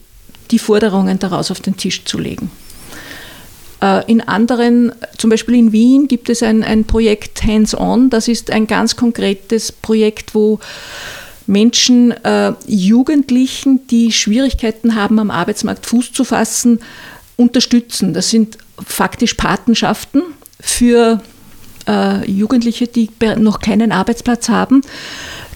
die 0.51 0.59
Forderungen 0.59 1.19
daraus 1.19 1.51
auf 1.51 1.61
den 1.61 1.77
Tisch 1.77 2.03
zu 2.03 2.19
legen. 2.19 2.51
Äh, 3.81 4.09
in 4.09 4.21
anderen, 4.21 4.93
zum 5.17 5.29
Beispiel 5.29 5.55
in 5.55 5.71
Wien, 5.71 6.07
gibt 6.07 6.29
es 6.29 6.43
ein, 6.43 6.63
ein 6.63 6.85
Projekt 6.85 7.43
Hands-On. 7.43 8.09
Das 8.09 8.27
ist 8.27 8.51
ein 8.51 8.67
ganz 8.67 8.95
konkretes 8.95 9.71
Projekt, 9.71 10.35
wo 10.35 10.59
Menschen, 11.47 12.11
äh, 12.23 12.53
Jugendlichen, 12.67 13.87
die 13.87 14.11
Schwierigkeiten 14.11 14.95
haben, 14.95 15.19
am 15.19 15.31
Arbeitsmarkt 15.31 15.85
Fuß 15.85 16.13
zu 16.13 16.23
fassen, 16.23 16.79
unterstützen. 17.35 18.13
Das 18.13 18.29
sind 18.29 18.57
faktisch 18.85 19.33
Patenschaften 19.33 20.21
für 20.59 21.21
äh, 21.87 22.29
Jugendliche, 22.29 22.87
die 22.87 23.09
noch 23.37 23.59
keinen 23.59 23.91
Arbeitsplatz 23.91 24.49
haben, 24.49 24.81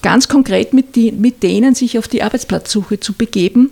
ganz 0.02 0.28
konkret 0.28 0.74
mit, 0.74 0.96
die, 0.96 1.12
mit 1.12 1.44
denen 1.44 1.76
sich 1.76 2.00
auf 2.00 2.08
die 2.08 2.24
Arbeitsplatzsuche 2.24 3.00
zu 3.00 3.14
begeben 3.14 3.72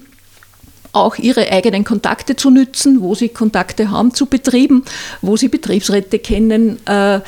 auch 0.93 1.17
ihre 1.17 1.51
eigenen 1.51 1.83
Kontakte 1.83 2.35
zu 2.35 2.49
nützen, 2.49 3.01
wo 3.01 3.15
sie 3.15 3.29
Kontakte 3.29 3.91
haben 3.91 4.13
zu 4.13 4.27
Betrieben, 4.27 4.83
wo 5.21 5.35
sie 5.35 5.49
Betriebsräte 5.49 6.19
kennen 6.19 6.79
äh, 6.87 7.19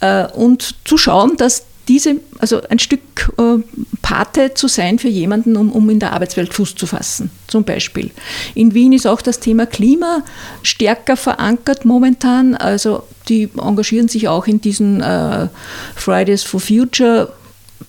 äh, 0.00 0.26
und 0.34 0.74
zu 0.84 0.98
schauen, 0.98 1.36
dass 1.36 1.64
diese, 1.88 2.16
also 2.38 2.62
ein 2.68 2.78
Stück 2.78 3.32
äh, 3.38 3.62
Pate 4.02 4.54
zu 4.54 4.68
sein 4.68 4.98
für 4.98 5.08
jemanden, 5.08 5.56
um, 5.56 5.72
um 5.72 5.90
in 5.90 5.98
der 5.98 6.12
Arbeitswelt 6.12 6.54
Fuß 6.54 6.74
zu 6.76 6.86
fassen, 6.86 7.30
zum 7.48 7.64
Beispiel. 7.64 8.10
In 8.54 8.72
Wien 8.72 8.92
ist 8.92 9.06
auch 9.06 9.20
das 9.20 9.40
Thema 9.40 9.66
Klima 9.66 10.22
stärker 10.62 11.16
verankert 11.16 11.84
momentan. 11.84 12.54
Also 12.54 13.02
die 13.28 13.50
engagieren 13.58 14.08
sich 14.08 14.28
auch 14.28 14.46
in 14.46 14.60
diesen 14.60 15.00
äh, 15.00 15.48
Fridays 15.96 16.44
for 16.44 16.60
Future 16.60 17.32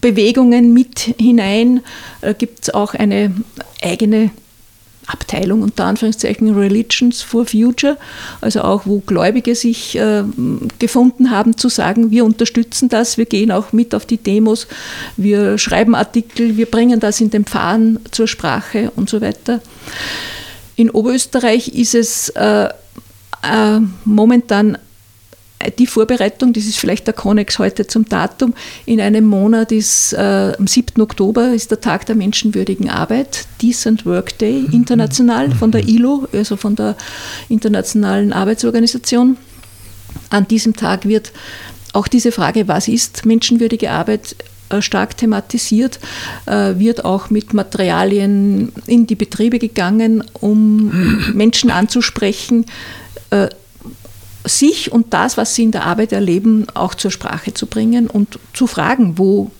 Bewegungen 0.01 0.73
mit 0.73 0.99
hinein. 1.19 1.81
Da 2.21 2.33
gibt 2.33 2.63
es 2.63 2.73
auch 2.73 2.93
eine 2.95 3.33
eigene 3.81 4.31
Abteilung 5.07 5.61
unter 5.61 5.85
Anführungszeichen 5.85 6.55
Religions 6.55 7.21
for 7.21 7.45
Future, 7.45 7.97
also 8.41 8.61
auch 8.61 8.85
wo 8.85 8.99
Gläubige 8.99 9.55
sich 9.55 9.97
äh, 9.97 10.23
gefunden 10.79 11.31
haben 11.31 11.57
zu 11.57 11.69
sagen, 11.69 12.11
wir 12.11 12.25
unterstützen 12.25 12.89
das, 12.89 13.17
wir 13.17 13.25
gehen 13.25 13.51
auch 13.51 13.73
mit 13.73 13.93
auf 13.93 14.05
die 14.05 14.17
Demos, 14.17 14.67
wir 15.17 15.57
schreiben 15.57 15.95
Artikel, 15.95 16.57
wir 16.57 16.65
bringen 16.65 16.99
das 16.99 17.21
in 17.21 17.29
den 17.29 17.45
Pfarren 17.45 17.99
zur 18.11 18.27
Sprache 18.27 18.91
und 18.95 19.09
so 19.09 19.21
weiter. 19.21 19.61
In 20.75 20.89
Oberösterreich 20.89 21.69
ist 21.69 21.95
es 21.95 22.29
äh, 22.29 22.69
äh, 23.43 23.79
momentan 24.05 24.77
die 25.71 25.87
Vorbereitung, 25.87 26.53
das 26.53 26.65
ist 26.65 26.77
vielleicht 26.77 27.07
der 27.07 27.13
Konnex 27.13 27.59
heute 27.59 27.87
zum 27.87 28.07
Datum, 28.07 28.53
in 28.85 28.99
einem 29.01 29.25
Monat 29.25 29.71
ist, 29.71 30.13
äh, 30.13 30.53
am 30.57 30.67
7. 30.67 31.01
Oktober 31.01 31.53
ist 31.53 31.71
der 31.71 31.81
Tag 31.81 32.05
der 32.05 32.15
menschenwürdigen 32.15 32.89
Arbeit, 32.89 33.45
Decent 33.61 34.05
Work 34.05 34.37
Day, 34.37 34.65
mhm. 34.67 34.73
international 34.73 35.51
von 35.51 35.71
der 35.71 35.87
ILO, 35.87 36.27
also 36.33 36.57
von 36.57 36.75
der 36.75 36.95
Internationalen 37.49 38.33
Arbeitsorganisation. 38.33 39.37
An 40.29 40.47
diesem 40.47 40.75
Tag 40.75 41.07
wird 41.07 41.31
auch 41.93 42.07
diese 42.07 42.31
Frage, 42.31 42.67
was 42.67 42.87
ist 42.87 43.25
menschenwürdige 43.25 43.91
Arbeit, 43.91 44.35
äh, 44.69 44.81
stark 44.81 45.17
thematisiert, 45.17 45.99
äh, 46.45 46.73
wird 46.77 47.05
auch 47.05 47.29
mit 47.29 47.53
Materialien 47.53 48.71
in 48.87 49.05
die 49.07 49.15
Betriebe 49.15 49.59
gegangen, 49.59 50.23
um 50.33 51.31
Menschen 51.33 51.69
anzusprechen, 51.69 52.65
äh, 53.29 53.49
sich 54.45 54.91
und 54.91 55.13
das, 55.13 55.37
was 55.37 55.55
sie 55.55 55.63
in 55.63 55.71
der 55.71 55.85
Arbeit 55.85 56.11
erleben, 56.11 56.67
auch 56.73 56.95
zur 56.95 57.11
Sprache 57.11 57.53
zu 57.53 57.67
bringen 57.67 58.07
und 58.07 58.39
zu 58.53 58.67
fragen, 58.67 59.17
wo, 59.17 59.51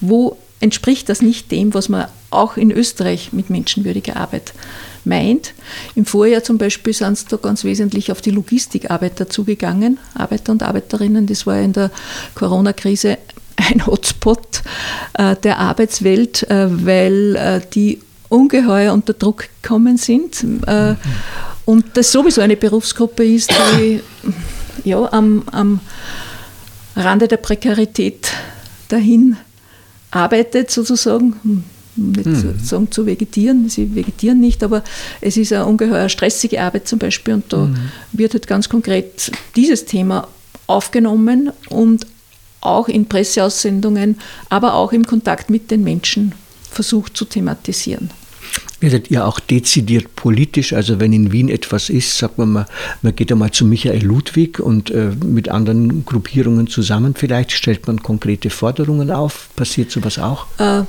wo 0.00 0.36
entspricht 0.60 1.08
das 1.08 1.22
nicht 1.22 1.50
dem, 1.50 1.74
was 1.74 1.88
man 1.88 2.06
auch 2.30 2.56
in 2.56 2.70
Österreich 2.70 3.32
mit 3.32 3.50
menschenwürdiger 3.50 4.16
Arbeit 4.16 4.52
meint. 5.04 5.54
Im 5.94 6.04
Vorjahr 6.04 6.44
zum 6.44 6.58
Beispiel 6.58 6.92
sind 6.92 7.14
es 7.14 7.24
da 7.24 7.36
ganz 7.36 7.64
wesentlich 7.64 8.12
auf 8.12 8.20
die 8.20 8.30
Logistikarbeiter 8.30 9.28
zugegangen, 9.28 9.98
Arbeiter 10.14 10.52
und 10.52 10.62
Arbeiterinnen. 10.62 11.26
Das 11.26 11.46
war 11.46 11.58
in 11.58 11.72
der 11.72 11.90
Corona-Krise 12.34 13.18
ein 13.56 13.86
Hotspot 13.86 14.62
äh, 15.14 15.34
der 15.36 15.58
Arbeitswelt, 15.58 16.48
äh, 16.50 16.66
weil 16.86 17.36
äh, 17.36 17.60
die 17.74 18.00
ungeheuer 18.28 18.92
unter 18.92 19.14
Druck 19.14 19.48
gekommen 19.62 19.96
sind. 19.96 20.44
Mhm 20.44 20.96
und 21.64 21.84
das 21.94 22.10
sowieso 22.10 22.40
eine 22.40 22.56
Berufsgruppe 22.56 23.24
ist, 23.24 23.50
die 23.76 24.00
ja, 24.84 25.12
am, 25.12 25.42
am 25.50 25.80
Rande 26.96 27.28
der 27.28 27.36
Prekarität 27.36 28.28
dahin 28.88 29.36
arbeitet, 30.10 30.70
sozusagen. 30.70 31.64
Nicht 31.96 32.26
mhm. 32.26 32.36
sozusagen 32.36 32.90
zu 32.90 33.04
vegetieren, 33.04 33.68
sie 33.68 33.94
vegetieren 33.94 34.40
nicht, 34.40 34.62
aber 34.62 34.84
es 35.20 35.36
ist 35.36 35.52
eine 35.52 35.66
ungeheuer 35.66 36.08
stressige 36.08 36.62
Arbeit 36.62 36.86
zum 36.86 36.98
Beispiel 36.98 37.34
und 37.34 37.52
da 37.52 37.66
mhm. 37.66 37.76
wird 38.12 38.32
halt 38.32 38.46
ganz 38.46 38.68
konkret 38.68 39.30
dieses 39.56 39.84
Thema 39.84 40.28
aufgenommen 40.66 41.50
und 41.68 42.06
auch 42.60 42.88
in 42.88 43.06
Presseaussendungen, 43.06 44.18
aber 44.48 44.74
auch 44.74 44.92
im 44.92 45.04
Kontakt 45.04 45.50
mit 45.50 45.70
den 45.70 45.82
Menschen 45.82 46.32
versucht 46.70 47.16
zu 47.16 47.24
thematisieren. 47.24 48.10
Werdet 48.80 49.10
ihr 49.10 49.26
auch 49.26 49.40
dezidiert 49.40 50.16
politisch? 50.16 50.72
Also 50.72 51.00
wenn 51.00 51.12
in 51.12 51.32
Wien 51.32 51.48
etwas 51.48 51.90
ist, 51.90 52.16
sagt 52.16 52.38
man 52.38 52.52
mal, 52.52 52.66
man 53.02 53.14
geht 53.14 53.30
einmal 53.30 53.50
zu 53.50 53.66
Michael 53.66 54.02
Ludwig 54.02 54.58
und 54.58 54.90
äh, 54.90 55.12
mit 55.24 55.50
anderen 55.50 56.04
Gruppierungen 56.06 56.66
zusammen 56.66 57.14
vielleicht, 57.14 57.52
stellt 57.52 57.86
man 57.86 58.02
konkrete 58.02 58.48
Forderungen 58.48 59.10
auf? 59.10 59.50
Passiert 59.54 59.90
sowas 59.90 60.18
auch? 60.18 60.46
Äh, 60.58 60.84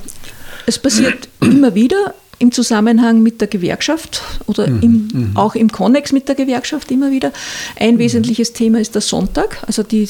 es 0.66 0.78
passiert 0.78 1.28
immer 1.40 1.74
wieder 1.74 2.14
im 2.38 2.50
Zusammenhang 2.50 3.22
mit 3.22 3.40
der 3.40 3.48
Gewerkschaft 3.48 4.22
oder 4.46 4.68
mhm, 4.68 4.82
im, 4.82 5.08
mhm. 5.12 5.36
auch 5.36 5.54
im 5.54 5.70
Konnex 5.70 6.12
mit 6.12 6.28
der 6.28 6.34
Gewerkschaft 6.34 6.90
immer 6.90 7.10
wieder. 7.10 7.32
Ein 7.78 7.94
mhm. 7.94 7.98
wesentliches 7.98 8.52
Thema 8.52 8.80
ist 8.80 8.94
der 8.94 9.02
Sonntag, 9.02 9.62
also 9.66 9.82
die, 9.82 10.08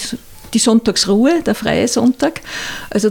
die 0.55 0.59
Sonntagsruhe, 0.59 1.43
der 1.45 1.55
freie 1.55 1.89
Sonntag. 1.89 2.41
Also 2.91 3.11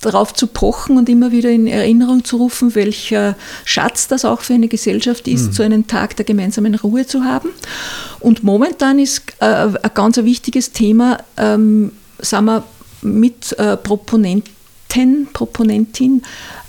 darauf 0.00 0.32
zu 0.32 0.46
pochen 0.46 0.96
und 0.96 1.08
immer 1.08 1.32
wieder 1.32 1.50
in 1.50 1.66
Erinnerung 1.66 2.24
zu 2.24 2.36
rufen, 2.36 2.74
welcher 2.74 3.36
Schatz 3.64 4.06
das 4.06 4.24
auch 4.24 4.42
für 4.42 4.54
eine 4.54 4.68
Gesellschaft 4.68 5.26
ist, 5.26 5.46
mhm. 5.46 5.52
so 5.52 5.62
einen 5.62 5.86
Tag 5.86 6.16
der 6.16 6.24
gemeinsamen 6.24 6.74
Ruhe 6.76 7.06
zu 7.06 7.24
haben. 7.24 7.50
Und 8.20 8.44
momentan 8.44 8.98
ist 8.98 9.22
äh, 9.40 9.46
ein 9.46 9.90
ganz 9.94 10.16
wichtiges 10.18 10.72
Thema, 10.72 11.18
ähm, 11.36 11.92
sagen 12.18 12.46
wir, 12.46 12.64
mit 13.02 13.58
äh, 13.58 13.76
Proponenten, 13.76 15.28
Proponentin 15.32 16.22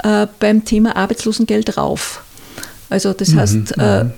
äh, 0.04 0.28
beim 0.40 0.66
Thema 0.66 0.96
Arbeitslosengeld 0.96 1.78
rauf. 1.78 2.24
Also 2.90 3.14
das 3.14 3.30
mhm. 3.30 3.40
heißt, 3.40 3.78
äh, 3.78 4.04
mhm 4.06 4.12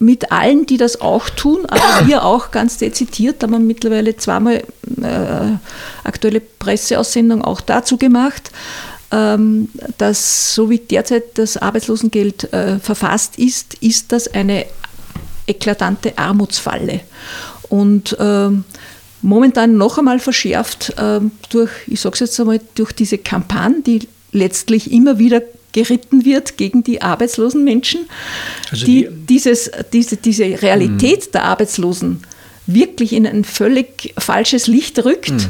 mit 0.00 0.32
allen, 0.32 0.66
die 0.66 0.76
das 0.76 1.00
auch 1.00 1.28
tun, 1.30 1.64
aber 1.66 1.82
wir 2.06 2.24
auch 2.24 2.50
ganz 2.50 2.78
dezidiert, 2.78 3.42
haben 3.42 3.52
wir 3.52 3.58
mittlerweile 3.58 4.16
zweimal 4.16 4.62
äh, 5.02 5.58
aktuelle 6.04 6.40
Presseaussendung 6.40 7.42
auch 7.42 7.60
dazu 7.60 7.96
gemacht, 7.96 8.50
ähm, 9.12 9.68
dass 9.98 10.54
so 10.54 10.68
wie 10.70 10.78
derzeit 10.78 11.38
das 11.38 11.56
Arbeitslosengeld 11.56 12.52
äh, 12.52 12.78
verfasst 12.78 13.38
ist, 13.38 13.74
ist 13.74 14.12
das 14.12 14.28
eine 14.28 14.66
eklatante 15.46 16.18
Armutsfalle. 16.18 17.00
Und 17.68 18.16
ähm, 18.18 18.64
momentan 19.22 19.76
noch 19.76 19.98
einmal 19.98 20.18
verschärft 20.18 20.94
äh, 20.98 21.20
durch, 21.50 21.70
ich 21.86 22.00
sage 22.00 22.14
es 22.14 22.20
jetzt 22.20 22.40
einmal, 22.40 22.60
durch 22.74 22.92
diese 22.92 23.18
Kampagne, 23.18 23.82
die 23.82 24.08
letztlich 24.32 24.92
immer 24.92 25.18
wieder 25.18 25.42
geritten 25.72 26.24
wird 26.24 26.56
gegen 26.56 26.82
die 26.82 27.02
arbeitslosen 27.02 27.62
Menschen, 27.62 28.06
also 28.70 28.86
die, 28.86 29.02
die 29.02 29.26
dieses, 29.26 29.70
diese, 29.92 30.16
diese 30.16 30.62
Realität 30.62 31.26
mhm. 31.26 31.32
der 31.32 31.44
Arbeitslosen 31.44 32.22
wirklich 32.66 33.12
in 33.12 33.26
ein 33.26 33.44
völlig 33.44 34.14
falsches 34.18 34.66
Licht 34.66 35.04
rückt 35.04 35.30
mhm. 35.30 35.48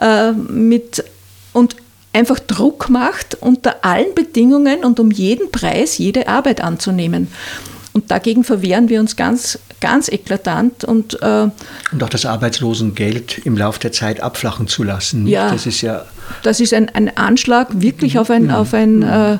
äh, 0.00 0.32
mit, 0.32 1.04
und 1.52 1.76
einfach 2.12 2.38
Druck 2.38 2.88
macht, 2.88 3.36
unter 3.40 3.84
allen 3.84 4.14
Bedingungen 4.14 4.84
und 4.84 4.98
um 5.00 5.10
jeden 5.10 5.50
Preis 5.52 5.98
jede 5.98 6.28
Arbeit 6.28 6.60
anzunehmen. 6.60 7.28
Und 7.92 8.10
dagegen 8.10 8.44
verwehren 8.44 8.88
wir 8.88 9.00
uns 9.00 9.16
ganz, 9.16 9.58
ganz 9.80 10.08
eklatant. 10.08 10.84
Und, 10.84 11.20
äh, 11.22 11.48
und 11.92 12.02
auch 12.02 12.08
das 12.08 12.24
Arbeitslosengeld 12.24 13.38
im 13.44 13.56
Laufe 13.56 13.80
der 13.80 13.92
Zeit 13.92 14.20
abflachen 14.20 14.68
zu 14.68 14.84
lassen. 14.84 15.26
Ja, 15.26 15.50
das 15.50 15.66
ist 15.66 15.80
ja. 15.80 16.04
Das 16.44 16.60
ist 16.60 16.72
ein, 16.72 16.88
ein 16.90 17.16
Anschlag 17.16 17.68
wirklich 17.80 18.18
auf 18.18 18.30
ein, 18.30 18.52
auf 18.52 18.74
ein 18.74 19.02
äh, 19.02 19.38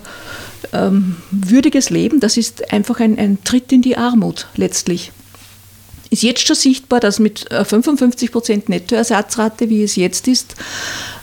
ähm, 0.73 1.17
würdiges 1.31 1.91
Leben. 1.91 2.19
Das 2.19 2.37
ist 2.37 2.73
einfach 2.73 2.99
ein, 2.99 3.17
ein 3.19 3.39
Tritt 3.45 3.71
in 3.71 3.83
die 3.83 3.97
Armut 3.97 4.49
letztlich 4.57 5.13
ist 6.11 6.23
jetzt 6.23 6.47
schon 6.47 6.57
sichtbar, 6.57 7.01
dass 7.01 7.19
mit 7.19 7.47
55 7.51 8.33
Prozent 8.33 8.69
Nettoersatzrate, 8.69 9.69
wie 9.69 9.85
es 9.85 9.97
jetzt 9.97 10.29
ist, 10.29 10.55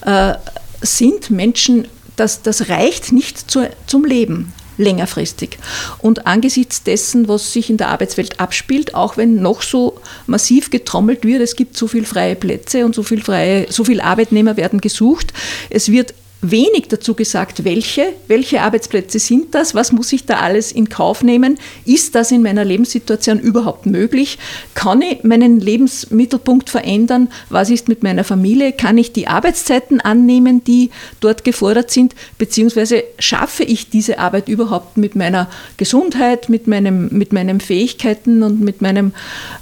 äh, 0.05 0.33
sind 0.81 1.29
Menschen, 1.29 1.87
das, 2.15 2.41
das 2.41 2.69
reicht 2.69 3.11
nicht 3.11 3.51
zu, 3.51 3.69
zum 3.85 4.05
Leben 4.05 4.53
längerfristig. 4.77 5.57
Und 5.99 6.27
angesichts 6.27 6.83
dessen, 6.83 7.27
was 7.27 7.51
sich 7.51 7.69
in 7.69 7.77
der 7.77 7.89
Arbeitswelt 7.89 8.39
abspielt, 8.39 8.95
auch 8.95 9.17
wenn 9.17 9.41
noch 9.41 9.61
so 9.61 9.99
massiv 10.27 10.69
getrommelt 10.69 11.25
wird, 11.25 11.41
es 11.41 11.55
gibt 11.55 11.75
so 11.75 11.87
viele 11.87 12.05
freie 12.05 12.35
Plätze 12.35 12.85
und 12.85 12.95
so 12.95 13.03
viel 13.03 13.21
freie, 13.21 13.71
so 13.71 13.83
viele 13.83 14.03
Arbeitnehmer 14.03 14.55
werden 14.55 14.79
gesucht, 14.79 15.33
es 15.69 15.91
wird 15.91 16.13
wenig 16.41 16.87
dazu 16.87 17.15
gesagt, 17.15 17.63
welche, 17.63 18.13
welche 18.27 18.61
Arbeitsplätze 18.61 19.17
sind 19.19 19.55
das, 19.55 19.73
was 19.73 19.91
muss 19.91 20.13
ich 20.13 20.25
da 20.25 20.37
alles 20.37 20.71
in 20.71 20.87
Kauf 20.87 21.23
nehmen, 21.23 21.57
ist 21.85 22.13
das 22.15 22.31
in 22.31 22.43
meiner 22.43 22.63
Lebenssituation 22.63 23.39
überhaupt 23.39 23.85
möglich, 23.85 24.37
kann 24.75 25.01
ich 25.01 25.23
meinen 25.23 25.59
Lebensmittelpunkt 25.59 26.69
verändern, 26.69 27.29
was 27.49 27.69
ist 27.69 27.87
mit 27.87 28.03
meiner 28.03 28.23
Familie, 28.23 28.71
kann 28.71 28.97
ich 28.97 29.13
die 29.13 29.27
Arbeitszeiten 29.27 29.99
annehmen, 29.99 30.63
die 30.63 30.91
dort 31.19 31.43
gefordert 31.43 31.89
sind, 31.89 32.13
beziehungsweise 32.37 33.03
schaffe 33.17 33.63
ich 33.63 33.89
diese 33.89 34.19
Arbeit 34.19 34.47
überhaupt 34.47 34.97
mit 34.97 35.15
meiner 35.15 35.49
Gesundheit, 35.77 36.49
mit, 36.49 36.67
meinem, 36.67 37.09
mit 37.11 37.33
meinen 37.33 37.59
Fähigkeiten 37.59 38.43
und 38.43 38.61
mit 38.61 38.81
meinem, 38.81 39.13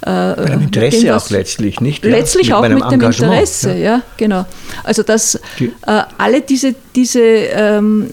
äh, 0.04 0.56
mit 0.56 0.62
Interesse 0.62 1.06
dem, 1.06 1.14
auch 1.14 1.30
letztlich, 1.30 1.80
nicht? 1.80 2.04
Letztlich 2.04 2.48
ja, 2.48 2.60
mit 2.60 2.72
auch 2.82 2.90
mit 2.90 3.00
dem 3.00 3.06
Interesse, 3.06 3.70
ja. 3.70 3.76
ja. 3.76 4.02
genau. 4.18 4.44
Also 4.84 5.02
dass 5.02 5.36
äh, 5.36 6.02
alle 6.18 6.42
diese 6.42 6.65
diese, 6.66 6.74
diese 6.94 7.20
ähm, 7.20 8.10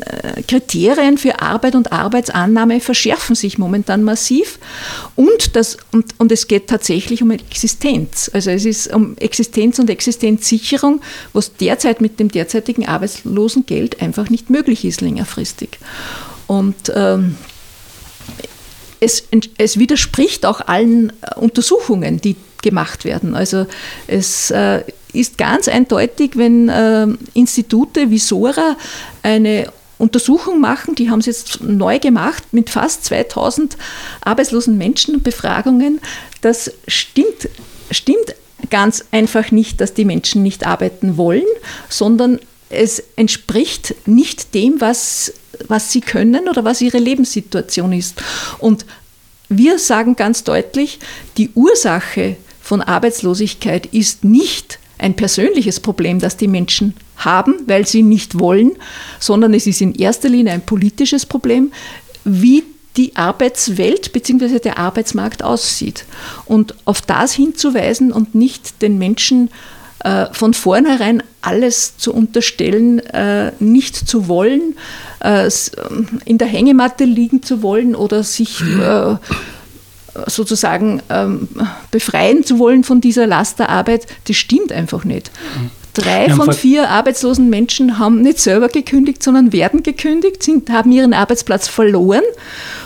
Kriterien 0.47 1.17
für 1.17 1.41
Arbeit 1.41 1.75
und 1.75 1.91
Arbeitsannahme 1.91 2.79
verschärfen 2.79 3.35
sich 3.35 3.57
momentan 3.57 4.03
massiv 4.03 4.59
und, 5.15 5.55
das, 5.55 5.77
und, 5.91 6.13
und 6.17 6.31
es 6.31 6.47
geht 6.47 6.67
tatsächlich 6.67 7.21
um 7.21 7.31
Existenz. 7.31 8.29
Also 8.33 8.51
es 8.51 8.65
ist 8.65 8.93
um 8.93 9.17
Existenz 9.17 9.79
und 9.79 9.89
Existenzsicherung, 9.89 11.01
was 11.33 11.55
derzeit 11.55 12.01
mit 12.01 12.19
dem 12.19 12.29
derzeitigen 12.29 12.85
Arbeitslosengeld 12.85 14.01
einfach 14.01 14.29
nicht 14.29 14.49
möglich 14.49 14.85
ist 14.85 15.01
längerfristig. 15.01 15.79
Und 16.47 16.91
ähm, 16.93 17.37
es, 18.99 19.23
es, 19.57 19.79
widerspricht 19.79 20.45
auch 20.45 20.61
allen 20.61 21.11
Untersuchungen, 21.35 22.21
die 22.21 22.35
gemacht 22.63 23.05
werden. 23.05 23.35
Also 23.35 23.67
es 24.07 24.49
äh, 24.49 24.81
ist 25.13 25.37
ganz 25.37 25.67
eindeutig, 25.67 26.31
wenn 26.35 26.69
äh, 26.69 27.07
Institute 27.35 28.09
wie 28.09 28.17
SORA 28.17 28.75
eine 29.21 29.71
Untersuchung 29.99 30.59
machen, 30.59 30.95
die 30.95 31.09
haben 31.09 31.19
es 31.19 31.27
jetzt 31.27 31.61
neu 31.61 31.99
gemacht 31.99 32.43
mit 32.51 32.69
fast 32.69 33.05
2000 33.05 33.77
arbeitslosen 34.21 34.77
Menschen 34.77 35.15
und 35.15 35.23
Befragungen, 35.23 36.01
das 36.41 36.71
stimmt, 36.87 37.47
stimmt 37.91 38.35
ganz 38.69 39.05
einfach 39.11 39.51
nicht, 39.51 39.79
dass 39.79 39.93
die 39.93 40.05
Menschen 40.05 40.41
nicht 40.41 40.65
arbeiten 40.65 41.17
wollen, 41.17 41.45
sondern 41.89 42.39
es 42.69 43.03
entspricht 43.15 43.95
nicht 44.07 44.53
dem, 44.55 44.81
was, 44.81 45.33
was 45.67 45.91
sie 45.91 46.01
können 46.01 46.49
oder 46.49 46.65
was 46.65 46.81
ihre 46.81 46.97
Lebenssituation 46.97 47.93
ist. 47.93 48.15
Und 48.59 48.85
wir 49.49 49.77
sagen 49.77 50.15
ganz 50.15 50.43
deutlich, 50.43 50.99
die 51.37 51.51
Ursache 51.53 52.37
von 52.63 52.81
Arbeitslosigkeit 52.81 53.87
ist 53.87 54.23
nicht 54.23 54.79
ein 54.97 55.15
persönliches 55.15 55.81
Problem, 55.81 56.19
das 56.19 56.37
die 56.37 56.47
Menschen 56.47 56.93
haben, 57.17 57.55
weil 57.67 57.85
sie 57.85 58.03
nicht 58.03 58.39
wollen, 58.39 58.71
sondern 59.19 59.53
es 59.53 59.67
ist 59.67 59.81
in 59.81 59.93
erster 59.93 60.29
Linie 60.29 60.53
ein 60.53 60.65
politisches 60.65 61.25
Problem, 61.25 61.73
wie 62.23 62.63
die 62.95 63.17
Arbeitswelt 63.17 64.13
bzw. 64.13 64.59
der 64.59 64.77
Arbeitsmarkt 64.77 65.43
aussieht. 65.43 66.05
Und 66.45 66.73
auf 66.85 67.01
das 67.01 67.33
hinzuweisen 67.33 68.13
und 68.13 68.33
nicht 68.33 68.81
den 68.81 68.97
Menschen 68.97 69.49
äh, 69.99 70.27
von 70.31 70.53
vornherein 70.53 71.21
alles 71.41 71.97
zu 71.97 72.13
unterstellen, 72.13 72.99
äh, 72.99 73.51
nicht 73.59 73.95
zu 74.07 74.29
wollen, 74.29 74.77
äh, 75.19 75.49
in 76.23 76.37
der 76.37 76.47
Hängematte 76.47 77.03
liegen 77.03 77.43
zu 77.43 77.61
wollen 77.61 77.93
oder 77.93 78.23
sich 78.23 78.61
äh, 78.61 79.15
sozusagen 80.27 81.01
ähm, 81.09 81.47
befreien 81.91 82.43
zu 82.43 82.59
wollen 82.59 82.83
von 82.83 83.01
dieser 83.01 83.27
Last 83.27 83.59
der 83.59 83.69
Arbeit, 83.69 84.07
das 84.27 84.35
stimmt 84.35 84.71
einfach 84.71 85.03
nicht. 85.05 85.31
Drei 85.93 86.29
von 86.31 86.51
vier 86.53 86.89
arbeitslosen 86.89 87.49
Menschen 87.49 87.99
haben 87.99 88.21
nicht 88.21 88.39
selber 88.39 88.67
gekündigt, 88.67 89.21
sondern 89.21 89.53
werden 89.53 89.83
gekündigt, 89.83 90.41
sind, 90.41 90.71
haben 90.71 90.91
ihren 90.91 91.13
Arbeitsplatz 91.13 91.67
verloren 91.67 92.23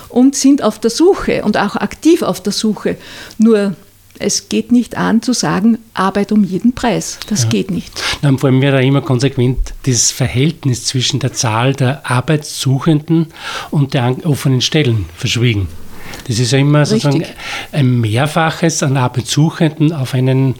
und 0.09 0.35
sind 0.35 0.61
auf 0.61 0.79
der 0.79 0.91
Suche 0.91 1.43
und 1.43 1.57
auch 1.57 1.77
aktiv 1.77 2.21
auf 2.21 2.43
der 2.43 2.51
Suche. 2.51 2.97
Nur 3.37 3.75
es 4.19 4.49
geht 4.49 4.71
nicht 4.71 4.97
an 4.97 5.21
zu 5.21 5.33
sagen, 5.33 5.77
Arbeit 5.93 6.31
um 6.31 6.43
jeden 6.43 6.73
Preis. 6.73 7.19
Das 7.29 7.43
ja. 7.43 7.49
geht 7.49 7.71
nicht. 7.71 7.91
Dann 8.21 8.37
vor 8.39 8.49
allem 8.49 8.61
wird 8.61 8.83
immer 8.83 9.01
konsequent 9.01 9.73
das 9.83 10.11
Verhältnis 10.11 10.85
zwischen 10.85 11.19
der 11.19 11.33
Zahl 11.33 11.73
der 11.73 12.09
Arbeitssuchenden 12.09 13.27
und 13.69 13.93
der 13.93 14.17
offenen 14.23 14.61
Stellen 14.61 15.05
verschwiegen. 15.15 15.67
Das 16.27 16.39
ist 16.39 16.51
ja 16.51 16.59
immer 16.59 16.81
Richtig. 16.81 17.03
sozusagen 17.03 17.25
ein 17.71 18.01
Mehrfaches 18.01 18.83
an 18.83 18.97
Arbeitssuchenden 18.97 19.93
auf, 19.93 20.13
einen, 20.13 20.55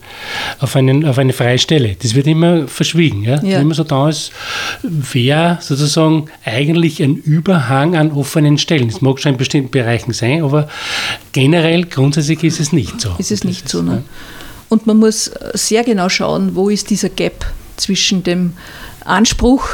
auf, 0.60 0.75
einen, 0.75 1.05
auf 1.05 1.17
eine 1.17 1.33
freie 1.33 1.60
Stelle. 1.60 1.95
Das 2.01 2.15
wird 2.15 2.27
immer 2.27 2.67
verschwiegen. 2.67 3.23
Ja? 3.23 3.41
ja. 3.43 3.60
Immer 3.60 3.73
so 3.73 3.83
da 3.83 4.05
als 4.05 4.31
wäre 4.83 5.57
sozusagen 5.62 6.29
eigentlich 6.45 7.01
ein 7.03 7.15
Überhang 7.15 7.95
an 7.95 8.12
offenen 8.12 8.57
Stellen. 8.57 8.88
Das 8.89 9.01
mag 9.01 9.19
schon 9.19 9.33
in 9.33 9.38
bestimmten 9.38 9.71
Bereichen 9.71 10.13
sein, 10.13 10.43
aber 10.43 10.69
generell, 11.33 11.86
grundsätzlich 11.86 12.43
ist 12.43 12.60
es 12.60 12.71
nicht 12.71 13.01
so. 13.01 13.15
Ist 13.17 13.31
es 13.31 13.43
nicht 13.43 13.65
ist, 13.65 13.71
so. 13.71 13.81
Ne? 13.81 14.03
Und 14.69 14.88
man 14.88 14.97
muss 14.97 15.31
sehr 15.53 15.83
genau 15.83 16.10
schauen, 16.10 16.55
wo 16.55 16.69
ist 16.69 16.89
dieser 16.89 17.10
Gap 17.10 17.45
zwischen 17.77 18.23
dem 18.23 18.53
Anspruch, 19.05 19.67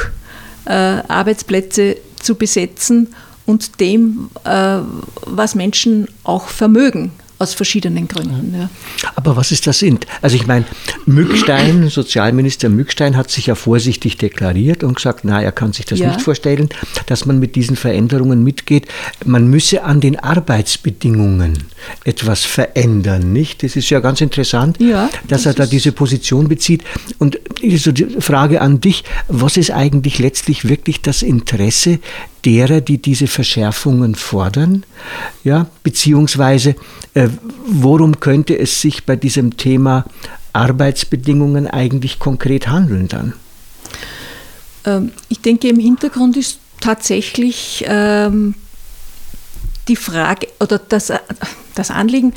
äh, 0.66 0.72
Arbeitsplätze 0.72 1.96
zu 2.20 2.36
besetzen 2.36 3.14
und 3.46 3.80
dem, 3.80 4.30
äh, 4.44 4.78
was 5.26 5.54
Menschen 5.54 6.08
auch 6.22 6.48
vermögen 6.48 7.12
aus 7.38 7.52
verschiedenen 7.52 8.06
Gründen. 8.06 8.54
Ja. 8.56 8.70
Aber 9.16 9.36
was 9.36 9.50
ist 9.50 9.66
das 9.66 9.80
sind? 9.80 10.06
Also 10.22 10.36
ich 10.36 10.46
meine, 10.46 10.64
Mückstein, 11.04 11.88
Sozialminister 11.90 12.68
Mückstein 12.68 13.16
hat 13.16 13.30
sich 13.30 13.46
ja 13.46 13.54
vorsichtig 13.54 14.16
deklariert 14.18 14.84
und 14.84 14.94
gesagt, 14.96 15.24
na, 15.24 15.42
er 15.42 15.50
kann 15.50 15.72
sich 15.72 15.84
das 15.84 15.98
ja. 15.98 16.08
nicht 16.08 16.20
vorstellen, 16.20 16.68
dass 17.06 17.26
man 17.26 17.40
mit 17.40 17.56
diesen 17.56 17.76
Veränderungen 17.76 18.44
mitgeht. 18.44 18.86
Man 19.24 19.48
müsse 19.48 19.82
an 19.82 20.00
den 20.00 20.18
Arbeitsbedingungen 20.18 21.64
etwas 22.04 22.44
verändern, 22.44 23.32
nicht? 23.32 23.62
Das 23.62 23.74
ist 23.74 23.90
ja 23.90 24.00
ganz 24.00 24.20
interessant, 24.20 24.78
ja, 24.80 25.10
dass 25.26 25.42
das 25.42 25.46
er 25.46 25.54
da 25.54 25.66
diese 25.66 25.92
Position 25.92 26.48
bezieht. 26.48 26.84
Und 27.18 27.38
so 27.76 27.90
die 27.90 28.20
Frage 28.20 28.60
an 28.60 28.80
dich, 28.80 29.04
was 29.28 29.56
ist 29.56 29.72
eigentlich 29.72 30.18
letztlich 30.18 30.68
wirklich 30.68 31.02
das 31.02 31.22
Interesse 31.22 31.98
derer, 32.44 32.80
die 32.80 32.98
diese 32.98 33.26
Verschärfungen 33.26 34.14
fordern? 34.14 34.84
Ja, 35.42 35.66
beziehungsweise 35.82 36.76
äh, 37.14 37.28
worum 37.66 38.20
könnte 38.20 38.58
es 38.58 38.80
sich 38.80 39.04
bei 39.04 39.16
diesem 39.16 39.56
Thema 39.56 40.04
Arbeitsbedingungen 40.52 41.66
eigentlich 41.66 42.18
konkret 42.18 42.68
handeln 42.68 43.08
dann? 43.08 43.32
Ähm, 44.84 45.12
ich 45.28 45.40
denke, 45.40 45.68
im 45.68 45.78
Hintergrund 45.78 46.36
ist 46.36 46.58
tatsächlich 46.80 47.84
ähm, 47.86 48.54
die 49.88 49.96
Frage 49.96 50.48
oder 50.60 50.78
das, 50.78 51.10
äh, 51.10 51.18
das 51.74 51.90
Anliegen, 51.90 52.34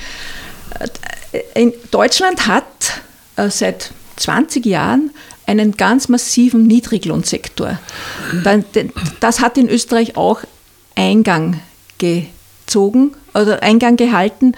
äh, 1.53 1.71
Deutschland 1.91 2.47
hat 2.47 3.01
äh, 3.35 3.49
seit 3.49 3.91
20 4.17 4.65
Jahren 4.65 5.11
einen 5.47 5.77
ganz 5.77 6.09
massiven 6.09 6.67
Niedriglohnsektor. 6.67 7.79
Das 9.19 9.39
hat 9.39 9.57
in 9.57 9.69
Österreich 9.69 10.15
auch 10.17 10.41
Eingang 10.95 11.61
gezogen 11.97 13.13
oder 13.33 13.63
Eingang 13.63 13.97
gehalten, 13.97 14.53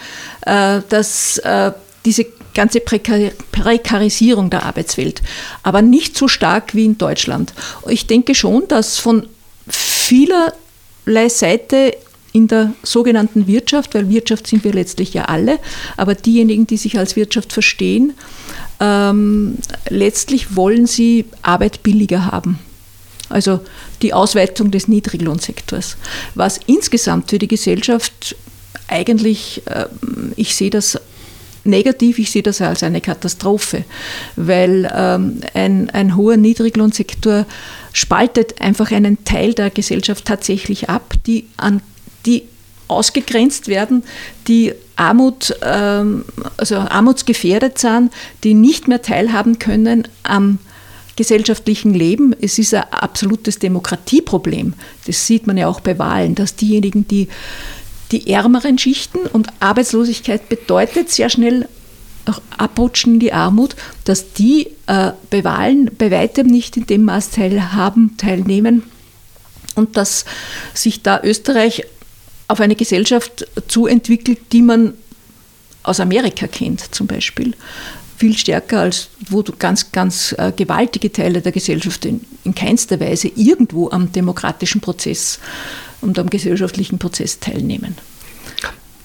äh, 0.46 0.82
dass 0.90 1.38
äh, 1.40 1.72
diese 2.06 2.26
ganze 2.54 2.80
Prekarisierung 2.80 4.50
der 4.50 4.64
Arbeitswelt, 4.64 5.22
aber 5.64 5.82
nicht 5.82 6.18
so 6.18 6.28
stark 6.28 6.74
wie 6.74 6.86
in 6.86 6.98
Deutschland. 6.98 7.54
Ich 7.88 8.08
denke 8.08 8.34
schon, 8.36 8.68
dass 8.68 8.98
von 8.98 9.28
vielerlei 9.68 11.30
Seite 11.30 11.96
in 12.32 12.48
der 12.48 12.74
sogenannten 12.84 13.48
Wirtschaft, 13.48 13.94
weil 13.94 14.10
Wirtschaft 14.10 14.48
sind 14.48 14.64
wir 14.64 14.74
letztlich 14.74 15.14
ja 15.14 15.26
alle, 15.26 15.60
aber 15.98 16.16
diejenigen, 16.16 16.68
die 16.68 16.78
sich 16.78 16.98
als 16.98 17.16
Wirtschaft 17.16 17.54
verstehen, 17.54 18.14
ähm, 18.80 19.58
letztlich 19.90 20.56
wollen 20.56 20.88
sie 20.88 21.26
Arbeit 21.42 21.84
billiger 21.84 22.26
haben. 22.26 22.60
Also 23.30 23.60
die 24.02 24.14
Ausweitung 24.14 24.72
des 24.72 24.88
Niedriglohnsektors. 24.88 25.98
Was 26.36 26.60
insgesamt 26.66 27.30
für 27.30 27.38
die 27.38 27.48
Gesellschaft 27.48 28.36
eigentlich, 28.88 29.62
äh, 29.68 29.86
ich 30.36 30.56
sehe 30.56 30.70
das 30.72 31.00
negativ, 31.64 32.18
ich 32.20 32.32
sehe 32.32 32.42
das 32.42 32.62
als 32.62 32.84
eine 32.84 33.02
Katastrophe, 33.02 33.84
weil 34.36 34.92
ähm, 34.96 35.42
ein, 35.54 35.90
ein 35.92 36.16
hoher 36.16 36.38
Niedriglohnsektor 36.38 37.46
spaltet 37.94 38.62
einfach 38.62 38.92
einen 38.92 39.24
Teil 39.26 39.54
der 39.54 39.70
Gesellschaft 39.70 40.26
tatsächlich 40.26 40.90
ab, 40.90 41.14
die, 41.28 41.48
an, 41.58 41.82
die 42.26 42.44
ausgegrenzt 42.88 43.68
werden, 43.68 44.04
die 44.48 44.74
Armut, 45.00 45.56
ähm, 45.62 46.26
also 46.58 46.76
armutsgefährdet 46.76 47.78
sind, 47.80 48.12
die 48.44 48.54
nicht 48.54 48.88
mehr 48.88 49.02
teilhaben 49.02 49.58
können 49.58 50.08
am 50.24 50.60
gesellschaftlichen 51.16 51.94
Leben. 51.94 52.36
Es 52.40 52.60
ist 52.60 52.74
ein 52.74 52.84
absolutes 52.92 53.60
Demokratieproblem. 53.60 54.74
Das 55.06 55.26
sieht 55.26 55.48
man 55.48 55.58
ja 55.58 55.68
auch 55.68 55.80
bei 55.80 55.98
Wahlen, 56.00 56.36
dass 56.36 56.56
diejenigen, 56.56 57.08
die 57.08 57.28
die 58.12 58.32
ärmeren 58.32 58.78
Schichten 58.80 59.20
und 59.20 59.50
Arbeitslosigkeit 59.60 60.50
bedeutet 60.50 61.10
sehr 61.12 61.30
schnell 61.30 61.68
abrutschen 62.58 63.16
in 63.16 63.20
die 63.20 63.34
Armut, 63.34 63.76
dass 64.04 64.34
die 64.34 64.68
äh, 64.88 65.12
bei 65.30 65.44
Wahlen 65.44 65.92
bei 65.98 66.12
weitem 66.12 66.48
nicht 66.48 66.76
in 66.78 66.86
dem 66.88 67.06
Maß 67.06 67.32
teilhaben, 67.32 68.18
teilnehmen 68.18 68.84
und 69.76 69.98
dass 69.98 70.26
sich 70.74 71.02
da 71.04 71.22
Österreich 71.24 71.86
auf 72.50 72.60
eine 72.60 72.76
Gesellschaft 72.76 73.48
zuentwickelt, 73.68 74.40
die 74.52 74.64
man 74.64 74.96
aus 75.84 76.00
Amerika 76.00 76.48
kennt 76.48 76.94
zum 76.94 77.08
Beispiel. 77.08 77.54
Viel 78.18 78.36
stärker 78.38 78.82
als 78.82 79.10
wo 79.30 79.44
ganz, 79.44 79.94
ganz 79.94 80.36
äh, 80.38 80.52
gewaltige 80.54 81.12
Teile 81.12 81.42
der 81.42 81.54
Gesellschaft 81.54 82.04
in, 82.04 82.22
in 82.44 82.54
keinster 82.54 83.00
Weise 83.00 83.30
irgendwo 83.30 83.90
am 83.92 84.12
demokratischen 84.12 84.82
Prozess 84.82 85.40
und 86.02 86.20
am 86.20 86.30
gesellschaftlichen 86.30 87.00
Prozess 87.00 87.40
teilnehmen. 87.40 87.96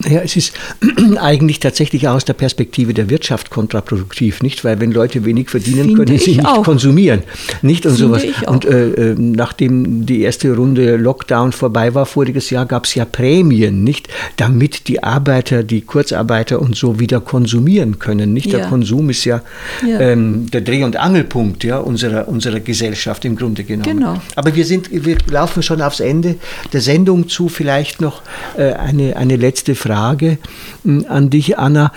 Ja, 0.08 0.20
es 0.20 0.36
ist 0.36 0.52
eigentlich 1.18 1.60
tatsächlich 1.60 2.08
aus 2.08 2.24
der 2.24 2.34
Perspektive 2.34 2.94
der 2.94 3.08
Wirtschaft 3.10 3.50
kontraproduktiv, 3.50 4.42
nicht? 4.42 4.64
Weil 4.64 4.80
wenn 4.80 4.92
Leute 4.92 5.24
wenig 5.24 5.48
verdienen, 5.48 5.86
Finde 5.86 6.04
können 6.04 6.18
sie 6.18 6.36
nicht 6.36 6.46
auch. 6.46 6.64
konsumieren, 6.64 7.22
nicht 7.62 7.86
und 7.86 7.96
Finde 7.96 8.20
sowas. 8.20 8.48
Und 8.48 8.64
äh, 8.64 8.88
äh, 8.88 9.14
nachdem 9.18 10.04
die 10.06 10.22
erste 10.22 10.54
Runde 10.54 10.96
Lockdown 10.96 11.52
vorbei 11.52 11.94
war 11.94 12.06
voriges 12.06 12.50
Jahr, 12.50 12.66
gab 12.66 12.84
es 12.84 12.94
ja 12.94 13.04
Prämien, 13.04 13.82
nicht? 13.82 14.08
Damit 14.36 14.88
die 14.88 15.02
Arbeiter, 15.02 15.62
die 15.62 15.80
Kurzarbeiter 15.80 16.60
und 16.60 16.76
so 16.76 17.00
wieder 17.00 17.20
konsumieren 17.20 17.98
können, 17.98 18.32
nicht? 18.32 18.46
Ja. 18.46 18.58
Der 18.58 18.68
Konsum 18.68 19.10
ist 19.10 19.24
ja, 19.24 19.42
ja. 19.86 20.00
Ähm, 20.00 20.50
der 20.50 20.60
Dreh- 20.60 20.84
und 20.84 20.96
Angelpunkt 20.96 21.64
ja, 21.64 21.78
unserer, 21.78 22.28
unserer 22.28 22.60
Gesellschaft 22.60 23.24
im 23.24 23.36
Grunde 23.36 23.64
genommen. 23.64 23.98
Genau. 23.98 24.20
Aber 24.36 24.54
wir 24.54 24.64
sind, 24.64 24.88
wir 24.90 25.16
laufen 25.30 25.62
schon 25.62 25.80
aufs 25.80 26.00
Ende 26.00 26.36
der 26.72 26.80
Sendung 26.80 27.28
zu. 27.28 27.48
Vielleicht 27.48 28.00
noch 28.00 28.22
äh, 28.56 28.72
eine, 28.72 29.16
eine 29.16 29.36
letzte 29.36 29.74
Frage. 29.74 29.93
Frage 29.94 30.38
hm, 30.82 31.06
an 31.08 31.30
dich, 31.30 31.56
Anna. 31.56 31.92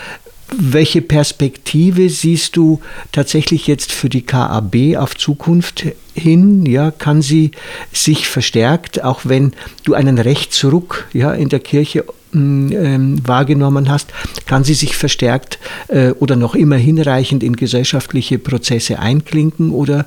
Welche 0.56 1.02
Perspektive 1.02 2.10
siehst 2.10 2.56
du 2.56 2.80
tatsächlich 3.12 3.68
jetzt 3.68 3.92
für 3.92 4.08
die 4.08 4.22
KAB 4.22 4.96
auf 4.98 5.18
Zukunft 5.18 5.88
hin? 6.14 6.66
Ja, 6.66 6.92
kann 6.92 7.22
sie 7.22 7.52
sich 7.92 8.28
verstärkt, 8.30 9.04
auch 9.04 9.22
wenn 9.24 9.52
du 9.84 9.94
einen 9.96 10.20
Rechtsruck 10.20 11.08
ja, 11.12 11.34
in 11.34 11.50
der 11.50 11.60
Kirche 11.60 12.06
hm, 12.32 12.72
ähm, 12.72 13.28
wahrgenommen 13.28 13.90
hast, 13.90 14.14
kann 14.46 14.64
sie 14.64 14.76
sich 14.76 14.96
verstärkt 14.96 15.58
äh, 15.88 16.12
oder 16.12 16.36
noch 16.36 16.54
immer 16.54 16.78
hinreichend 16.78 17.44
in 17.44 17.56
gesellschaftliche 17.56 18.38
Prozesse 18.38 19.00
einklinken 19.00 19.72
oder 19.72 20.06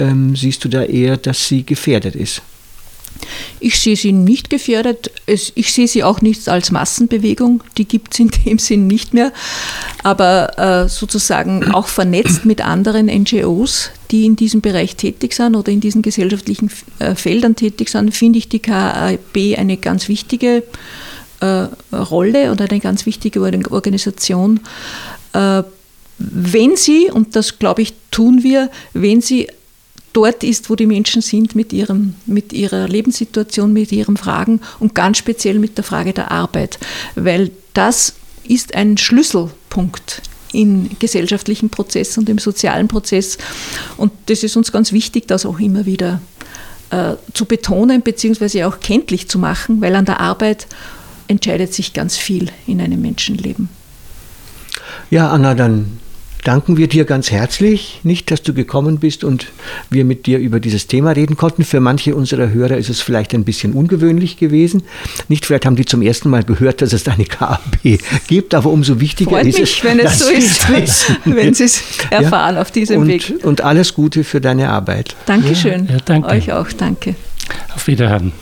ähm, 0.00 0.34
siehst 0.34 0.64
du 0.64 0.68
da 0.68 0.82
eher, 0.82 1.16
dass 1.18 1.46
sie 1.46 1.64
gefährdet 1.64 2.16
ist? 2.16 2.42
Ich 3.60 3.78
sehe 3.78 3.96
sie 3.96 4.12
nicht 4.12 4.50
gefährdet. 4.50 5.10
Ich 5.26 5.72
sehe 5.72 5.88
sie 5.88 6.04
auch 6.04 6.20
nicht 6.20 6.48
als 6.48 6.70
Massenbewegung. 6.70 7.62
Die 7.78 7.86
gibt 7.86 8.12
es 8.14 8.20
in 8.20 8.30
dem 8.44 8.58
Sinn 8.58 8.86
nicht 8.86 9.14
mehr. 9.14 9.32
Aber 10.02 10.58
äh, 10.58 10.88
sozusagen 10.88 11.72
auch 11.72 11.88
vernetzt 11.88 12.44
mit 12.44 12.60
anderen 12.60 13.06
NGOs, 13.06 13.90
die 14.10 14.26
in 14.26 14.36
diesem 14.36 14.60
Bereich 14.60 14.96
tätig 14.96 15.34
sind 15.34 15.56
oder 15.56 15.72
in 15.72 15.80
diesen 15.80 16.02
gesellschaftlichen 16.02 16.70
äh, 16.98 17.14
Feldern 17.14 17.56
tätig 17.56 17.88
sind, 17.88 18.14
finde 18.14 18.38
ich 18.38 18.48
die 18.48 18.60
KAB 18.60 19.56
eine 19.56 19.76
ganz 19.76 20.08
wichtige 20.08 20.62
äh, 21.40 21.66
Rolle 21.94 22.52
oder 22.52 22.70
eine 22.70 22.80
ganz 22.80 23.06
wichtige 23.06 23.40
Organisation. 23.40 24.60
Wenn 26.18 26.76
sie, 26.76 27.10
und 27.10 27.36
das 27.36 27.58
glaube 27.58 27.82
ich 27.82 27.92
tun 28.10 28.42
wir, 28.42 28.70
wenn 28.94 29.20
sie 29.20 29.48
dort 30.16 30.42
ist, 30.42 30.70
wo 30.70 30.76
die 30.76 30.86
Menschen 30.86 31.20
sind 31.20 31.54
mit, 31.54 31.72
ihrem, 31.72 32.14
mit 32.24 32.52
ihrer 32.54 32.88
Lebenssituation, 32.88 33.72
mit 33.72 33.92
ihren 33.92 34.16
Fragen 34.16 34.60
und 34.80 34.94
ganz 34.94 35.18
speziell 35.18 35.58
mit 35.58 35.76
der 35.76 35.84
Frage 35.84 36.14
der 36.14 36.30
Arbeit, 36.30 36.78
weil 37.14 37.50
das 37.74 38.14
ist 38.48 38.74
ein 38.74 38.96
Schlüsselpunkt 38.96 40.22
im 40.52 40.88
gesellschaftlichen 40.98 41.68
Prozess 41.68 42.16
und 42.16 42.28
im 42.30 42.38
sozialen 42.38 42.88
Prozess. 42.88 43.36
Und 43.98 44.12
das 44.26 44.42
ist 44.42 44.56
uns 44.56 44.72
ganz 44.72 44.92
wichtig, 44.92 45.28
das 45.28 45.44
auch 45.44 45.58
immer 45.58 45.84
wieder 45.84 46.20
äh, 46.90 47.16
zu 47.34 47.44
betonen 47.44 48.00
bzw. 48.00 48.64
auch 48.64 48.80
kenntlich 48.80 49.28
zu 49.28 49.38
machen, 49.38 49.82
weil 49.82 49.94
an 49.96 50.06
der 50.06 50.20
Arbeit 50.20 50.66
entscheidet 51.28 51.74
sich 51.74 51.92
ganz 51.92 52.16
viel 52.16 52.50
in 52.66 52.80
einem 52.80 53.02
Menschenleben. 53.02 53.68
Ja, 55.10 55.28
Anna, 55.30 55.54
dann 55.54 55.98
danken 56.46 56.76
wir 56.76 56.86
dir 56.86 57.04
ganz 57.04 57.32
herzlich, 57.32 58.00
nicht, 58.04 58.30
dass 58.30 58.42
du 58.42 58.54
gekommen 58.54 58.98
bist 58.98 59.24
und 59.24 59.48
wir 59.90 60.04
mit 60.04 60.26
dir 60.26 60.38
über 60.38 60.60
dieses 60.60 60.86
Thema 60.86 61.10
reden 61.10 61.36
konnten. 61.36 61.64
Für 61.64 61.80
manche 61.80 62.14
unserer 62.14 62.50
Hörer 62.50 62.76
ist 62.76 62.88
es 62.88 63.00
vielleicht 63.00 63.34
ein 63.34 63.44
bisschen 63.44 63.72
ungewöhnlich 63.72 64.36
gewesen. 64.36 64.82
Nicht, 65.28 65.44
vielleicht 65.44 65.66
haben 65.66 65.74
die 65.74 65.84
zum 65.84 66.02
ersten 66.02 66.30
Mal 66.30 66.44
gehört, 66.44 66.82
dass 66.82 66.92
es 66.92 67.08
eine 67.08 67.24
KAB 67.24 67.98
gibt, 68.28 68.54
aber 68.54 68.70
umso 68.70 69.00
wichtiger 69.00 69.30
Freut 69.32 69.46
ist 69.46 69.58
mich, 69.58 69.78
es, 69.78 69.84
wenn 69.84 69.98
es 69.98 70.18
so 70.20 70.30
ist, 70.30 71.06
wenn 71.24 71.54
Sie 71.54 71.64
es 71.64 71.82
erfahren 72.10 72.54
ja? 72.54 72.62
auf 72.62 72.70
diesem 72.70 73.00
und, 73.00 73.08
Weg. 73.08 73.34
Und 73.42 73.62
alles 73.62 73.94
Gute 73.94 74.22
für 74.22 74.40
deine 74.40 74.70
Arbeit. 74.70 75.16
Dankeschön. 75.26 75.86
Ja, 75.86 75.94
ja 75.94 75.98
danke. 76.04 76.28
Euch 76.28 76.52
auch, 76.52 76.70
danke. 76.72 77.16
Auf 77.74 77.86
Wiederhören. 77.88 78.32